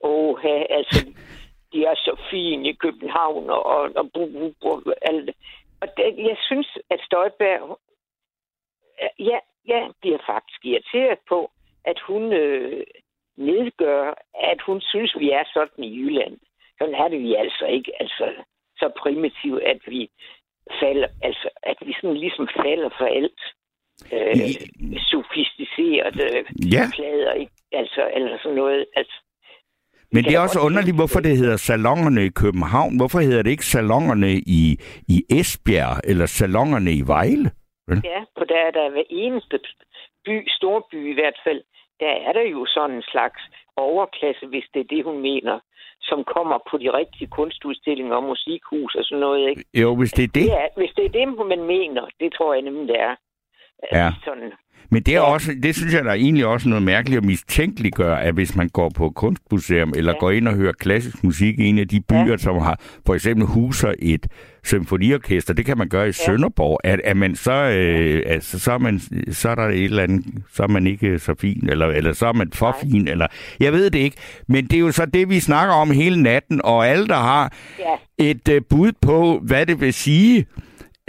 [0.00, 0.98] oha, altså,
[1.72, 5.30] de er så fine i København, og, og, og, og, og alt.
[5.80, 7.78] Og det, jeg synes, at Støjberg,
[9.18, 11.50] ja, jeg bliver faktisk irriteret på,
[11.84, 12.84] at hun øh,
[13.36, 16.38] nedgør, at hun synes, vi er sådan i Jylland.
[16.78, 17.92] Sådan er det vi altså ikke.
[18.02, 18.32] Altså,
[18.76, 20.10] så primitivt, at vi
[20.80, 23.40] falder, altså, at vi sådan ligesom falder for alt.
[24.12, 24.98] Øh, ja.
[25.10, 26.44] sofistiseret øh,
[26.74, 26.84] ja.
[26.94, 27.52] plader, ikke?
[27.72, 28.86] Altså, eller sådan noget.
[28.96, 29.16] Altså,
[30.14, 32.96] men det er også underligt, hvorfor det hedder salongerne i København.
[32.96, 34.30] Hvorfor hedder det ikke salongerne
[34.60, 34.62] i,
[35.14, 37.50] i Esbjerg eller salongerne i Vejle?
[37.88, 39.58] Ja, for der er der hver eneste
[40.24, 41.60] by, storby i hvert fald,
[42.00, 43.40] der er der jo sådan en slags
[43.76, 45.60] overklasse, hvis det er det, hun mener,
[46.02, 49.48] som kommer på de rigtige kunstudstillinger og musikhus og sådan noget.
[49.50, 49.64] Ikke?
[49.82, 50.46] Jo, hvis det er det.
[50.62, 53.14] er, hvis det er det, man mener, det tror jeg nemlig, det er.
[53.92, 54.12] Ja.
[54.24, 54.52] Sådan,
[54.92, 55.32] men det, er ja.
[55.32, 58.68] også, det synes jeg der er egentlig også noget mærkeligt at mistænkeliggøre, at hvis man
[58.68, 60.18] går på kunstmuseum eller ja.
[60.18, 62.36] går ind og hører klassisk musik i en af de byer, ja.
[62.36, 64.26] som har for eksempel huser et
[64.64, 66.12] symfoniorkester, det kan man gøre i ja.
[66.12, 70.02] Sønderborg, at, at man så, øh, altså, så, er man, så er der et eller
[70.02, 72.80] andet, så er man ikke så fin, eller, eller så er man for Nej.
[72.82, 73.26] fin, eller
[73.60, 74.16] jeg ved det ikke.
[74.48, 77.52] Men det er jo så det, vi snakker om hele natten, og alle, der har
[77.78, 77.94] ja.
[78.18, 80.46] et uh, bud på, hvad det vil sige,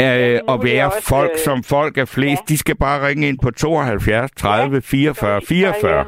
[0.02, 0.06] øh,
[0.54, 2.42] at være også, folk, øh, som folk er flest.
[2.42, 2.46] Ja.
[2.54, 6.06] De skal bare ringe ind på 72 30 ja, 44 44.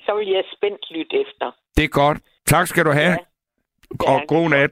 [0.00, 1.56] Så vil jeg spændt lytte efter.
[1.76, 2.18] Det er godt.
[2.46, 3.10] Tak skal du have.
[3.10, 4.12] Ja.
[4.12, 4.70] Og ja, god nat.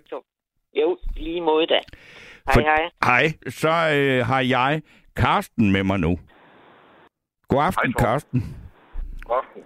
[0.74, 1.74] Jo, lige måde da.
[1.74, 2.90] Hej, For, hej.
[3.04, 3.32] Hej.
[3.48, 4.82] Så øh, har jeg
[5.16, 6.18] Karsten med mig nu.
[7.48, 8.56] God aften, hej, Karsten.
[9.24, 9.62] God aften.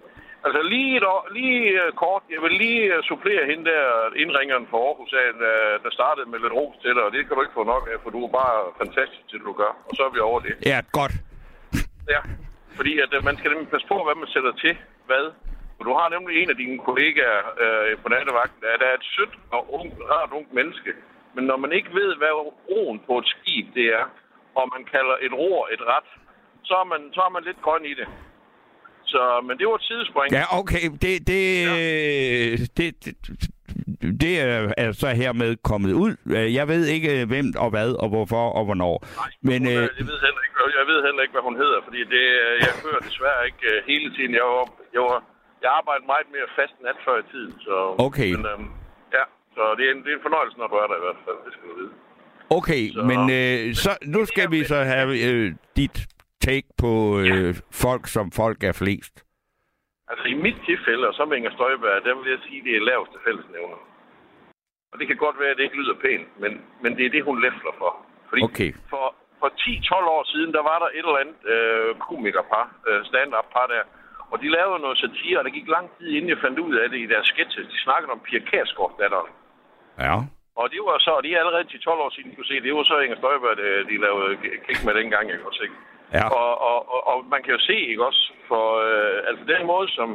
[0.47, 3.85] Altså lige, et år, lige uh, kort, jeg vil lige uh, supplere hende der
[4.23, 7.43] indringeren for Aarhus, uh, der startede med lidt ros til dig, og det kan du
[7.43, 9.73] ikke få nok af, for du er bare fantastisk til, det du gør.
[9.89, 10.55] Og så er vi over det.
[10.73, 11.15] Ja, godt.
[12.15, 12.21] Ja,
[12.79, 14.75] fordi at, uh, man skal nemlig passe på, hvad man sætter til
[15.09, 15.27] hvad.
[15.77, 19.07] For du har nemlig en af dine kollegaer uh, på nattevagten, der, der er et
[19.15, 20.93] sødt og ung, rart ung menneske.
[21.35, 22.33] Men når man ikke ved, hvad
[22.71, 24.05] roen på et skib det er,
[24.59, 26.11] og man kalder et ror et ret,
[26.69, 28.09] så er man, så er man lidt grøn i det.
[29.15, 30.29] Så, men det var et sidespring.
[30.39, 30.85] Ja, okay.
[31.05, 32.57] Det, det, ja.
[32.79, 33.13] det, det,
[34.23, 34.33] det
[34.85, 36.13] er så hermed kommet ud.
[36.59, 38.97] Jeg ved ikke, hvem og hvad og hvorfor og hvornår.
[39.21, 42.01] Nej, men, øh, jeg, ved heller ikke, jeg ved heller ikke, hvad hun hedder, fordi
[42.15, 42.25] det,
[42.67, 44.33] jeg hører desværre ikke hele tiden.
[44.41, 45.19] Jeg, var, jeg, var,
[45.63, 47.55] jeg arbejder meget mere fast nat før i tiden.
[47.67, 47.77] Så,
[48.09, 48.31] okay.
[48.37, 48.69] Men, øhm,
[49.17, 49.25] ja,
[49.57, 51.39] så det er, en, det er en fornøjelse, når du er der i hvert fald,
[51.47, 51.93] det skal du vide.
[52.59, 55.47] Okay, så, men øh, så, nu skal vi så have øh,
[55.81, 55.97] dit
[56.49, 57.53] take på øh, ja.
[57.85, 59.15] folk, som folk er flest?
[60.11, 62.89] Altså i mit tilfælde, og som Inger Støjberg, der vil jeg sige, at det er
[62.91, 63.79] laveste fællesnævner.
[64.93, 67.29] Og det kan godt være, at det ikke lyder pænt, men, men det er det,
[67.29, 67.93] hun læfler for.
[68.29, 68.71] Fordi okay.
[68.93, 69.07] for,
[69.41, 73.83] for 10-12 år siden, der var der et eller andet øh, komikerpar, øh, stand-up-par der,
[74.33, 76.87] og de lavede noget satire, og det gik lang tid, inden jeg fandt ud af
[76.91, 77.67] det i deres sketches.
[77.75, 79.33] De snakkede om Pia Kærsgaard, datteren.
[80.05, 80.17] Ja.
[80.61, 82.61] Og det var så, og de er allerede til 12 år siden, de kunne se,
[82.67, 83.57] det var så Inger Støjberg,
[83.91, 85.67] de lavede klik med dengang, jeg kunne se.
[86.13, 86.29] Ja.
[86.29, 89.89] Og, og, og, og man kan jo se, ikke også, for øh, altså den måde,
[89.89, 90.09] som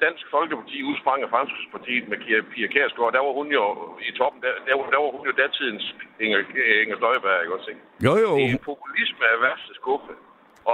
[0.00, 2.18] Dansk Folkeparti udsprang af Fremskridspartiet med
[2.52, 3.64] Pia Kærsgaard, der var hun jo
[4.08, 6.40] i toppen, der, der, var, der var hun jo datidens Inger,
[6.82, 7.82] Inger Støjberg, ikke også, ikke?
[8.06, 8.30] Jo, jo.
[8.38, 10.12] Det er populisme af værste skuffe.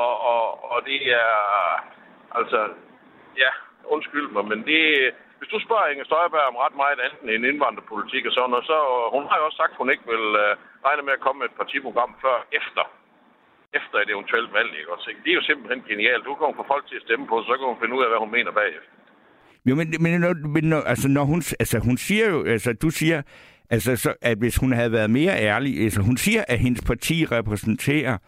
[0.03, 0.43] Og, og,
[0.73, 1.33] og det er,
[2.39, 2.61] altså,
[3.43, 3.51] ja,
[3.95, 4.83] undskyld mig, men det,
[5.39, 8.77] hvis du spørger Inger Støjberg om ret meget andet end indvandrerpolitik og sådan noget, så
[9.15, 10.53] hun har jo også sagt, at hun ikke vil uh,
[10.87, 12.85] regne med at komme med et partiprogram før efter
[13.79, 15.07] efter et eventuelt valg, ikke også?
[15.25, 16.25] Det er jo simpelthen genialt.
[16.29, 18.21] Du kan få folk til at stemme på, så kan hun finde ud af, hvad
[18.25, 18.91] hun mener bagefter.
[19.69, 22.91] Jo, men, men, når, men når, altså, når hun, altså, hun siger jo, altså, du
[22.91, 23.23] siger,
[23.71, 27.25] altså, så, at hvis hun havde været mere ærlig, altså, hun siger, at hendes parti
[27.25, 28.19] repræsenterer,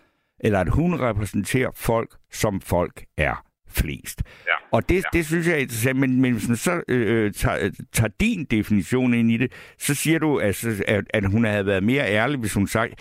[0.40, 4.22] eller at hun repræsenterer folk, som folk er flest.
[4.46, 4.52] Ja.
[4.72, 5.02] Og det, ja.
[5.12, 9.14] det synes jeg er interessant, men, men hvis man så øh, tager, tager din definition
[9.14, 12.54] ind i det, så siger du, altså, at, at hun havde været mere ærlig, hvis
[12.54, 12.94] hun sagde,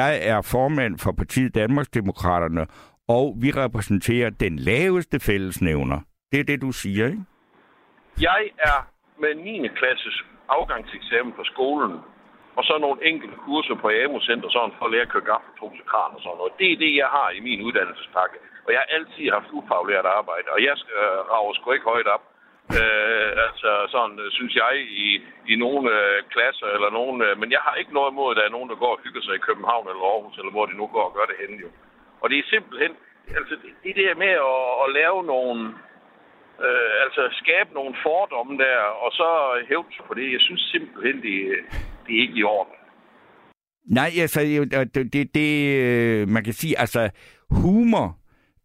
[0.00, 2.66] jeg er formand for partiet Danmarksdemokraterne,
[3.08, 5.98] og vi repræsenterer den laveste fællesnævner.
[6.32, 7.24] Det er det, du siger, ikke?
[8.20, 8.78] Jeg er
[9.22, 9.68] med 9.
[9.78, 11.92] klasses afgangseksamen på skolen
[12.58, 16.14] og så nogle enkelte kurser på AMU-center, sådan for at lære at køre gaffeltog kran
[16.16, 16.58] og sådan noget.
[16.60, 18.36] Det er det, jeg har i min uddannelsespakke.
[18.66, 22.08] Og jeg har altid haft ufaglært arbejde, og jeg skal øh, rager sgu ikke højt
[22.14, 22.24] op.
[22.80, 24.72] Øh, altså sådan, øh, synes jeg,
[25.06, 25.08] i,
[25.52, 27.18] i nogle øh, klasser eller nogen...
[27.26, 29.22] Øh, men jeg har ikke noget imod, at der er nogen, der går og hygger
[29.22, 31.68] sig i København eller Aarhus, eller hvor de nu går og gør det henne jo.
[32.22, 32.92] Og det er simpelthen...
[33.38, 35.60] Altså, det, det der med at, at lave nogle...
[36.66, 39.28] Øh, altså skabe nogle fordomme der, og så
[39.68, 40.32] hævde sig på det.
[40.32, 41.36] Jeg synes simpelthen, det,
[42.04, 42.76] det er ikke i orden.
[43.98, 44.40] Nej, altså,
[44.94, 45.48] det, det, det,
[46.28, 47.10] man kan sige, altså,
[47.50, 48.06] humor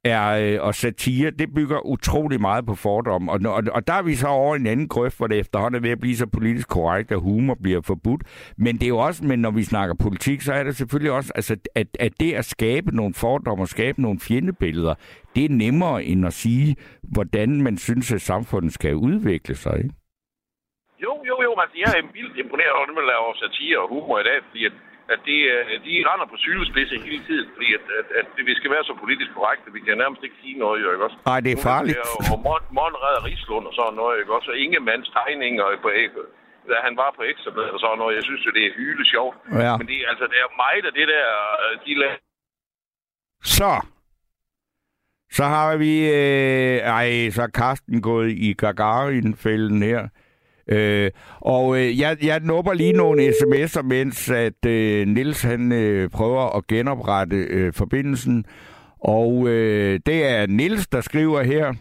[0.03, 3.29] er, øh, og satire, det bygger utrolig meget på fordom.
[3.29, 5.81] Og, og, og der er vi så over en anden grøft, hvor det efterhånden er
[5.81, 8.21] ved at blive så politisk korrekt, at humor bliver forbudt.
[8.57, 11.31] Men det er jo også, men når vi snakker politik, så er det selvfølgelig også,
[11.35, 14.93] altså, at, at det at skabe nogle fordomme og skabe nogle fjendebilleder,
[15.35, 19.77] det er nemmere end at sige, hvordan man synes, at samfundet skal udvikle sig.
[19.77, 19.89] Ikke?
[21.03, 21.51] Jo, jo, jo.
[21.63, 24.65] Altså, jeg er vildt imponeret over, at man laver satire og humor i dag, fordi
[24.65, 24.73] at
[25.13, 28.69] at de, øh, de render på sygehusspidse hele tiden, fordi at, at, at vi skal
[28.75, 31.17] være så politisk korrekte, vi kan nærmest ikke sige noget, jo, ikke også?
[31.31, 31.97] Nej, det er farligt.
[32.33, 32.37] Og
[32.77, 34.49] Mon redder Rigslund og sådan noget, ikke også?
[34.53, 36.27] Og Ingemanns tegninger på ægget
[36.71, 38.15] da han var på Ekstrabladet og sådan noget.
[38.19, 39.35] Jeg synes jo, det er hyle sjovt.
[39.65, 39.73] Ja.
[39.79, 41.27] Men det, altså, det er meget af det der,
[41.63, 42.19] øh, de lader.
[43.57, 43.73] Så.
[45.31, 45.93] Så har vi...
[46.21, 50.01] Øh, ej, så er Karsten gået i Gagarin-fælden her.
[50.71, 56.09] Øh, og øh, jeg, jeg nupper lige nogle sms'er, mens at øh, Nils han øh,
[56.09, 58.45] prøver at genoprette øh, forbindelsen.
[58.99, 61.73] Og øh, det er Nils der skriver her.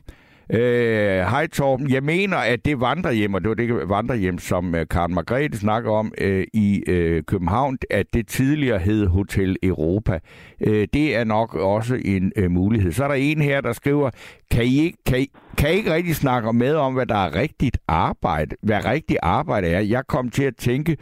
[0.51, 4.87] Øh, hej Torben, jeg mener, at det vandrehjem, og det var det vandrehjem, som øh,
[4.91, 10.19] Karen Margrethe snakker om øh, i øh, København, at det tidligere hed Hotel Europa.
[10.61, 12.93] Øh, det er nok også en øh, mulighed.
[12.93, 14.11] Så er der en her, der skriver,
[14.51, 17.35] kan I, ikke, kan, I, kan I ikke rigtig snakke med om, hvad der er
[17.35, 19.81] rigtigt arbejde, hvad rigtigt arbejde er?
[19.81, 20.97] Jeg kom til at tænke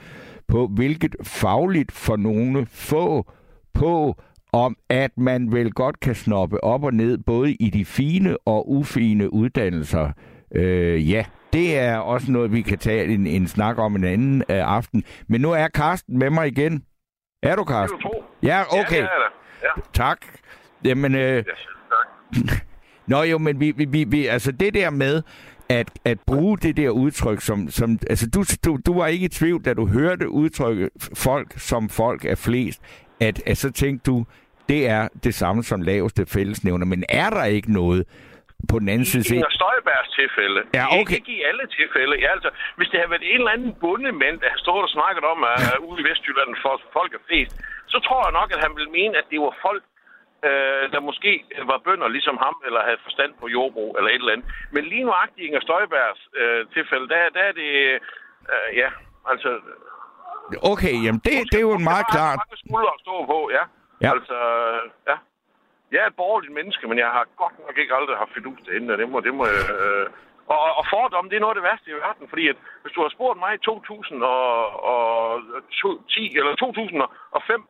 [0.48, 3.26] på, hvilket fagligt for nogle få
[3.74, 4.16] på
[4.56, 8.70] om, at man vel godt kan snoppe op og ned, både i de fine og
[8.70, 10.10] ufine uddannelser.
[10.54, 14.42] Øh, ja, det er også noget, vi kan tage en, en snak om en anden
[14.48, 15.04] øh, aften.
[15.28, 16.84] Men nu er Karsten med mig igen.
[17.42, 18.00] Er du, Karsten?
[18.42, 18.96] Ja, okay.
[18.96, 19.18] Ja, det er
[19.62, 19.62] det.
[19.62, 19.82] Ja.
[19.92, 20.18] Tak.
[20.84, 21.20] Jamen, øh...
[21.20, 22.66] Ja, tak.
[23.06, 25.22] Nå jo, men vi, vi, vi, altså det der med,
[25.68, 29.28] at, at bruge det der udtryk, som, som altså du, du, du var ikke i
[29.28, 32.80] tvivl, da du hørte udtrykket folk som folk er flest,
[33.20, 34.24] at, at så tænkte du,
[34.68, 36.86] det er det samme som laveste fællesnævner.
[36.86, 38.00] Men er der ikke noget
[38.70, 39.24] på den anden side?
[39.34, 40.60] I Inger Støjbergs tilfælde.
[40.78, 41.16] Ja, okay.
[41.20, 42.14] Ikke i alle tilfælde.
[42.24, 45.38] Ja, altså, hvis det havde været en eller anden bundemand, der stået og snakket om,
[45.52, 47.52] at uh, ude i Vestjylland for folk er flest,
[47.92, 49.84] så tror jeg nok, at han ville mene, at det var folk,
[50.48, 51.32] uh, der måske
[51.70, 54.48] var bønder ligesom ham, eller havde forstand på jordbrug, eller et eller andet.
[54.74, 57.70] Men lige nuagtigt i Inger Støjbergs uh, tilfælde, der, der er det...
[58.52, 58.88] Uh, ja,
[59.30, 59.50] altså...
[60.72, 62.38] Okay, jamen det, det er jo en meget klart...
[62.42, 63.64] mange skuldre at stå på, ja.
[64.02, 64.10] Ja.
[64.14, 64.36] Altså,
[65.08, 65.16] ja.
[65.92, 68.74] Jeg er et borgerligt menneske, men jeg har godt nok ikke aldrig haft fidus til
[68.74, 70.06] hende, det må, det må øh,
[70.54, 73.00] og, og fordom, det er noget af det værste i verden, fordi at, hvis du
[73.02, 77.64] har spurgt mig i 2010 eller 2005,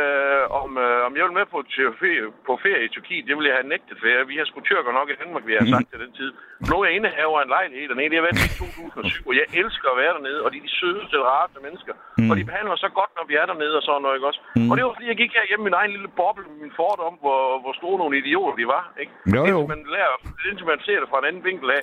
[0.00, 1.58] øh, om, øh, om jeg vil med på,
[2.02, 3.26] ferie, på ferie i Tyrkiet.
[3.28, 5.66] Det ville jeg have nægtet, for vi har sgu tyrker nok i Danmark, vi har
[5.74, 6.30] sagt til den tid.
[6.68, 8.10] Nu er jeg indehaver en lejlighed dernede.
[8.10, 10.74] Det har været i 2007, og jeg elsker at være dernede, og de er de
[10.80, 11.94] sødeste og rareste mennesker.
[12.18, 12.30] Mm.
[12.30, 14.42] Og de behandler så godt, når vi er dernede og sådan noget, ikke også?
[14.58, 14.68] Mm.
[14.70, 16.74] Og det var fordi, jeg gik her hjemme i min egen lille boble med min
[16.80, 19.12] fordom, hvor, hvor store nogle idioter de var, ikke?
[19.36, 19.58] Jo, jo.
[19.60, 20.16] Indtil man, lærer,
[20.50, 21.82] indtil man ser det fra en anden vinkel af.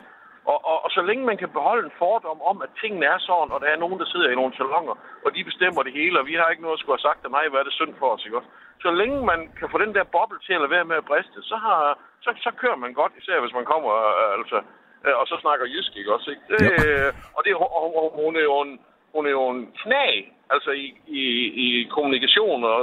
[0.51, 3.51] Og, og, og så længe man kan beholde en fordom om, at tingene er sådan,
[3.53, 4.95] og der er nogen, der sidder i nogle salonger,
[5.25, 7.31] og de bestemmer det hele, og vi har ikke noget at skulle have sagt af
[7.35, 8.51] mig, hvad er det synd for os, ikke også?
[8.83, 11.39] Så længe man kan få den der boble til at lade være med at briste,
[11.51, 11.79] så, har,
[12.23, 13.91] så, så kører man godt, især hvis man kommer,
[14.21, 14.57] øh, altså,
[15.05, 16.27] øh, og så snakker jysk, ikke også?
[16.33, 16.43] Ikke?
[16.51, 17.09] Det, ja.
[17.35, 18.73] Og, det, og, og, hun er jo en,
[19.15, 20.13] hun er jo en knag,
[20.53, 20.85] altså i,
[21.21, 21.23] i,
[21.63, 22.81] i kommunikation, og,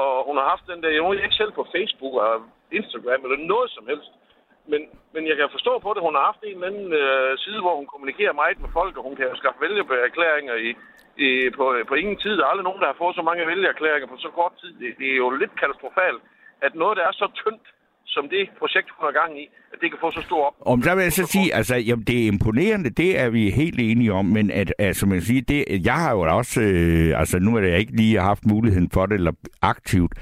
[0.00, 2.32] og hun har haft den der, hun er ikke selv på Facebook og
[2.78, 4.10] Instagram eller noget som helst,
[4.72, 4.80] men,
[5.14, 7.74] men jeg kan forstå på det, hun har haft en eller anden øh, side, hvor
[7.80, 10.70] hun kommunikerer meget med folk, og hun kan skaffe vælgererklæringer i,
[11.26, 12.32] i, på, på ingen tid.
[12.36, 14.72] Der er aldrig nogen, der har fået så mange vælgererklæringer på så kort tid.
[14.80, 16.20] Det, det er jo lidt katastrofalt,
[16.66, 17.66] at noget, der er så tyndt,
[18.14, 20.54] som det projekt, hun har gang i, at det kan få så stor op.
[20.72, 23.80] Om der vil jeg så sige, altså, jamen, det er imponerende, det er vi helt
[23.80, 27.50] enige om, men at, altså, man siger, det, jeg har jo også, øh, altså nu
[27.54, 30.12] har jeg ikke lige haft muligheden for det, eller aktivt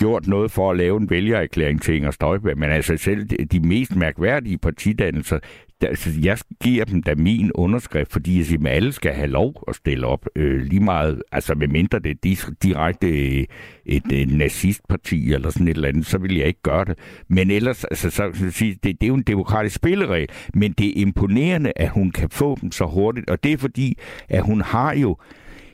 [0.00, 3.96] gjort noget for at lave en vælgererklæring til Inger Støjberg, men altså selv de mest
[3.96, 5.38] mærkværdige partidannelser,
[5.80, 9.28] der, altså, jeg giver dem da min underskrift, fordi jeg siger, at alle skal have
[9.28, 13.46] lov at stille op øh, lige meget, altså medmindre det er direkte øh, et,
[13.86, 16.98] et, et nazistparti eller sådan et eller andet, så vil jeg ikke gøre det.
[17.28, 20.88] Men ellers, altså, så, så sige, det, det er jo en demokratisk spilleregel, men det
[20.88, 23.98] er imponerende, at hun kan få dem så hurtigt, og det er fordi,
[24.28, 25.16] at hun har jo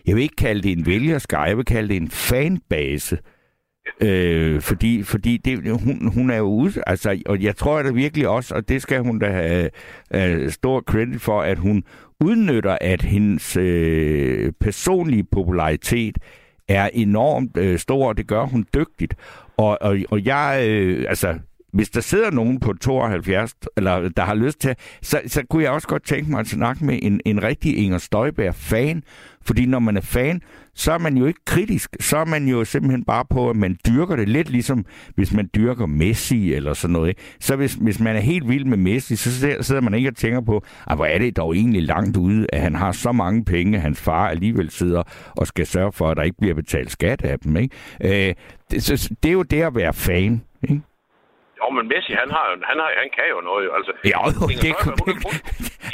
[0.07, 3.19] jeg vil ikke kalde det en vælgerskare, jeg vil kalde det en fanbase.
[4.01, 8.29] Øh, fordi fordi det, hun, hun er jo ude, altså, og jeg tror da virkelig
[8.29, 9.71] også, og det skal hun da have
[10.15, 11.85] øh, stor credit for, at hun
[12.21, 16.19] udnytter, at hendes øh, personlige popularitet
[16.69, 19.15] er enormt øh, stor, og det gør hun dygtigt.
[19.57, 21.39] Og, og, og jeg, øh, altså,
[21.73, 25.71] hvis der sidder nogen på 72, eller der har lyst til, så, så kunne jeg
[25.73, 29.03] også godt tænke mig at snakke med en, en rigtig Inger Støjberg-fan.
[29.43, 30.41] Fordi når man er fan,
[30.75, 31.97] så er man jo ikke kritisk.
[32.01, 35.49] Så er man jo simpelthen bare på, at man dyrker det lidt ligesom, hvis man
[35.55, 37.09] dyrker Messi eller sådan noget.
[37.09, 37.21] Ikke?
[37.41, 40.41] Så hvis, hvis man er helt vild med Messi, så sidder man ikke og tænker
[40.41, 43.79] på, at hvor er det dog egentlig langt ude, at han har så mange penge,
[43.79, 45.03] hans far alligevel sidder
[45.37, 47.57] og skal sørge for, at der ikke bliver betalt skat af dem.
[47.57, 48.29] Ikke?
[48.29, 48.35] Øh,
[48.71, 50.43] det, så, det er jo det at være fan.
[50.63, 50.81] Ikke?
[51.67, 53.63] Jo, men Messi, han, har, han, har, han kan jo noget.
[53.67, 53.71] Jo.
[53.79, 54.71] Altså, ja, jo, det, det,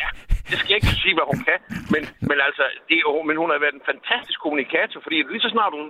[0.02, 0.08] ja,
[0.48, 1.58] det skal jeg ikke sige, hvad hun kan.
[1.92, 2.96] Men, men altså, det,
[3.28, 5.84] men hun har været en fantastisk kommunikator, fordi lige så snart hun...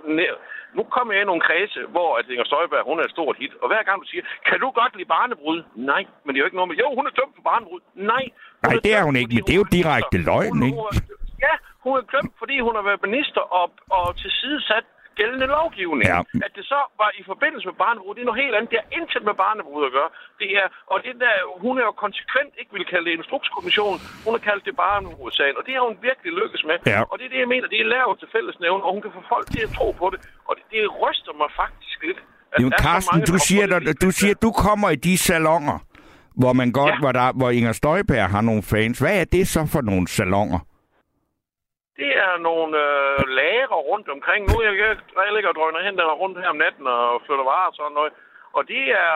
[0.77, 3.53] Nu kommer jeg i nogle kredse, hvor at Inger Støjberg, hun er et stort hit.
[3.61, 5.59] Og hver gang du siger, kan du godt lide barnebrud?
[5.91, 6.77] Nej, men det er jo ikke noget med...
[6.83, 7.81] Jo, hun er dømt for barnebrud.
[8.13, 8.25] Nej.
[8.65, 10.79] Nej, det er hun ikke, men det er jo direkte løgn, ikke?
[11.45, 11.53] Ja,
[11.85, 13.67] hun er dømt, fordi hun har været minister og,
[13.97, 14.85] og til side sat
[15.19, 16.07] gældende lovgivning.
[16.13, 16.19] Ja.
[16.47, 18.69] At det så var i forbindelse med barnebrud, det er noget helt andet.
[18.73, 20.09] Det har intet med barnebrud at gøre.
[20.41, 23.97] Det er, og det der, hun er jo konsekvent ikke vil kalde det instrukskommission.
[24.25, 26.77] Hun har kaldt det barnebrudsagen, og det har hun virkelig lykkes med.
[26.93, 27.01] Ja.
[27.11, 29.21] Og det er det, jeg mener, det er lavet til fællesnævn, og hun kan få
[29.33, 30.19] folk til at tro på det.
[30.47, 32.19] Og det, det ryster mig faktisk lidt.
[32.61, 35.77] Jo, Carsten, mange, du siger, der, du siger, du kommer i de salonger,
[36.41, 36.99] hvor man godt, ja.
[36.99, 38.99] hvor, der, hvor Inger Støjberg har nogle fans.
[38.99, 40.59] Hvad er det så for nogle salonger?
[42.01, 44.41] Det er nogle øh, lager rundt omkring.
[44.51, 44.75] Nu er jeg,
[45.27, 47.97] jeg ligger og drøner hen der rundt her om natten og flytter varer og sådan
[47.99, 48.13] noget.
[48.57, 49.15] Og det er,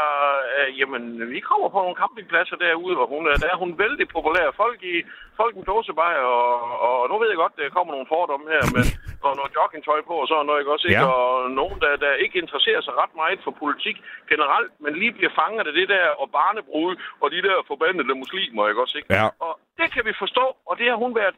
[0.57, 1.03] øh, jamen,
[1.33, 4.47] vi kommer på nogle campingpladser derude, hvor hun, der er hun vældig populær.
[4.63, 4.95] Folk i
[5.39, 6.51] folk med dåsebajer, og,
[6.87, 8.83] og nu ved jeg godt, der kommer nogle fordomme her, med
[9.25, 10.87] og noget joggingtøj på og sådan noget, ikke også?
[10.87, 11.01] Ikke?
[11.01, 11.11] Ja.
[11.17, 13.97] Og nogen, der, der ikke interesserer sig ret meget for politik
[14.31, 18.67] generelt, men lige bliver fanget af det der, og barnebrud, og de der forbandede muslimer,
[18.69, 18.97] ikke også?
[18.97, 19.13] Ikke?
[19.13, 19.25] Ja.
[19.45, 21.35] Og det kan vi forstå, og det har hun været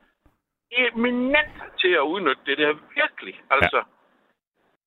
[0.72, 3.42] eminent til at udnytte det der, virkelig.
[3.50, 3.84] Altså, ja.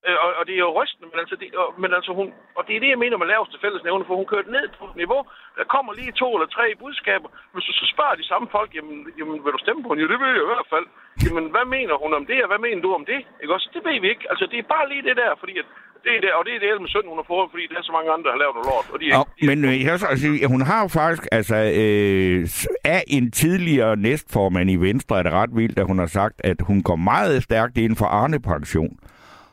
[0.06, 2.62] Øh, og, og det er jo rystende, men altså, det, og, men altså hun, og
[2.66, 5.22] det er det, jeg mener med laveste fællesnævne, for hun kørte ned på et niveau,
[5.58, 7.28] der kommer lige to eller tre budskaber.
[7.52, 10.02] Hvis du så spørger de samme folk, jamen, jamen vil du stemme på hende?
[10.02, 10.86] Jo, det vil jeg i hvert fald.
[11.24, 13.20] Jamen, hvad mener hun om det, og hvad mener du om det?
[13.42, 13.68] Ikke også?
[13.74, 14.26] Det ved vi ikke.
[14.30, 15.66] Altså, det er bare lige det der, fordi at
[16.04, 17.86] det er det, og det er det med synd, hun har fået, fordi der er
[17.90, 18.86] så mange andre, der har lavet noget lort.
[18.92, 21.24] Og de er, ja, de er, men øh, jeg så, altså, hun har jo faktisk,
[21.32, 22.40] altså, øh,
[22.84, 26.56] af en tidligere næstformand i Venstre, er det ret vildt, at hun har sagt, at
[26.60, 28.96] hun går meget stærkt ind for Arne-pension.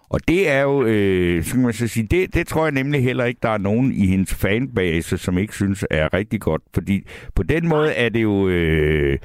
[0.10, 3.04] Og det er jo, øh, så kan man så sige, det, det tror jeg nemlig
[3.04, 6.62] heller ikke, der er nogen i hendes fanbase, som ikke synes er rigtig godt.
[6.74, 8.48] Fordi på den måde er det jo...
[8.48, 9.18] Øh,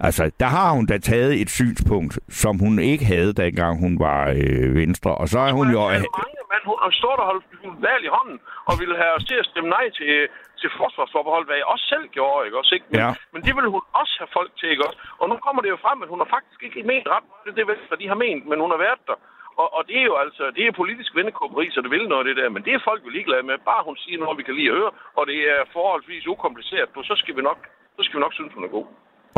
[0.00, 4.34] altså, der har hun da taget et synspunkt, som hun ikke havde, dengang hun var
[4.36, 5.14] øh, venstre.
[5.14, 5.80] Og så er hun jo...
[5.80, 6.06] Mange,
[6.50, 7.44] men hun stået og holdt
[7.88, 8.38] valg i hånden,
[8.68, 10.12] og ville have os til at stemme nej til,
[10.60, 12.74] til forsvarsforbehold, hvad jeg også selv gjorde, ikke også?
[12.76, 12.86] Ikke?
[12.90, 13.10] Men, ja.
[13.32, 14.98] men det ville hun også have folk til, ikke også?
[15.20, 17.64] Og nu kommer det jo frem, at hun har faktisk ikke ment ret det, det
[17.88, 19.18] hvad de har ment, men hun har været der.
[19.60, 22.36] Og, og det er jo altså, det er politisk vendekåberi, så det vil noget det
[22.40, 23.56] der, men det er folk jo ligeglade med.
[23.70, 27.14] Bare hun siger noget, vi kan lide at høre, og det er forholdsvis ukompliceret, så
[27.20, 27.58] skal vi nok,
[27.96, 28.86] så skal vi nok synes, hun er god.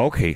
[0.09, 0.35] Okay.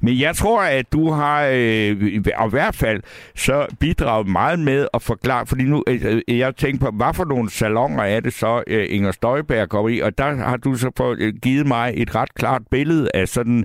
[0.00, 3.02] Men jeg tror, at du har, øh, og i hvert fald,
[3.34, 7.24] så bidraget meget med at forklare, fordi nu, øh, øh jeg tænker på, hvad for
[7.24, 10.90] nogle salonger er det så, øh, Inger Støjberg går i, og der har du så
[10.96, 13.64] for, øh, givet mig et ret klart billede af sådan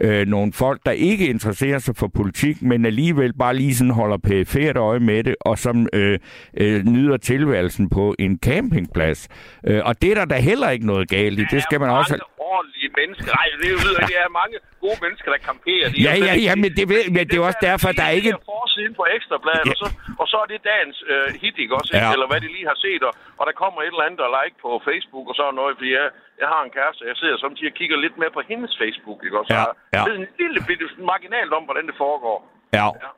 [0.00, 4.18] øh, nogle folk, der ikke interesserer sig for politik, men alligevel bare lige sådan holder
[4.18, 6.18] pæfært øje med det, og som øh,
[6.56, 9.28] øh, nyder tilværelsen på en campingplads.
[9.66, 12.18] Øh, og det er der da heller ikke noget galt i, det skal man også
[12.52, 13.30] ordentlige mennesker.
[13.38, 13.80] Nej, det er jo
[14.10, 15.86] det er mange gode mennesker, der kamperer.
[15.92, 18.32] De ja, ja, ja, men det, ved, men det er også derfor, der er ikke...
[18.54, 19.72] Forsiden på Ekstrabladet, ja.
[19.72, 19.86] og, så,
[20.22, 21.90] og så er det dagens øh, hit, ikke også?
[21.94, 22.12] Ja.
[22.14, 24.56] Eller hvad de lige har set, og, og der kommer et eller andet og like
[24.64, 26.06] på Facebook og sådan noget, fordi jeg,
[26.42, 29.36] jeg har en kæreste, jeg sidder som og kigger lidt mere på hendes Facebook, ikke
[29.40, 29.52] også?
[29.58, 29.64] Ja,
[29.94, 30.02] ja.
[30.02, 32.38] Jeg ved en lille bitte marginalt om, hvordan det foregår.
[32.78, 32.86] Ja.
[33.04, 33.10] ja.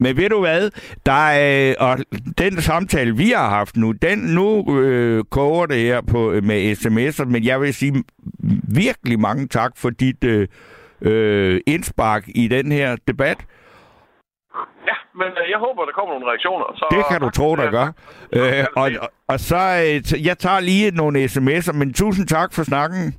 [0.00, 0.70] Men ved du hvad?
[1.06, 1.98] Der er, og
[2.38, 7.24] den samtale, vi har haft nu, den nu øh, koger det her på, med sms'er,
[7.24, 8.04] men jeg vil sige
[8.74, 10.48] virkelig mange tak for dit øh,
[11.02, 13.38] øh, indspark i den her debat.
[14.86, 16.66] Ja, men øh, jeg håber, der kommer nogle reaktioner.
[16.76, 16.86] Så...
[16.90, 17.88] Det kan du tro, der gør.
[18.32, 22.62] Øh, og, og, og så, øh, jeg tager lige nogle sms'er, men tusind tak for
[22.62, 23.12] snakken.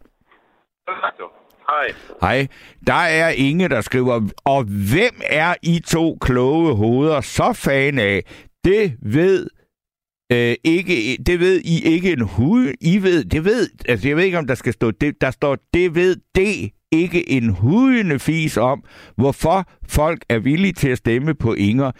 [0.87, 1.25] Tak, du.
[1.69, 1.93] Hej.
[2.21, 2.47] Hej.
[2.87, 8.23] Der er Inge, der skriver, og hvem er I to kloge hoveder så fan af?
[8.63, 9.49] Det ved
[10.31, 12.73] øh, ikke, det ved I ikke en hud.
[12.81, 15.57] I ved, det ved, altså jeg ved ikke, om der skal stå, det, der står,
[15.73, 18.83] det ved det ikke en hudende fis om,
[19.15, 21.91] hvorfor folk er villige til at stemme på Inger.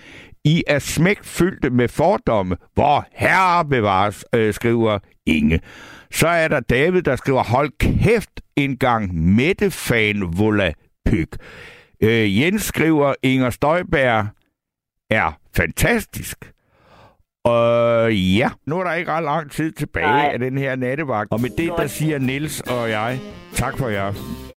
[0.46, 5.60] I er smækfyldte med fordomme, hvor herre bevares, øh, skriver Inge.
[6.12, 10.34] Så er der David, der skriver, hold kæft en gang Mette fan
[11.06, 11.30] pyg.
[12.04, 14.28] Øh, Jens skriver, Inger Støjberg
[15.10, 16.52] er fantastisk.
[17.46, 20.30] Og ja, nu er der ikke ret lang tid tilbage Nej.
[20.34, 21.32] af den her nattevagt.
[21.32, 23.20] Og med det, der siger Nils og jeg,
[23.54, 24.14] tak for jer.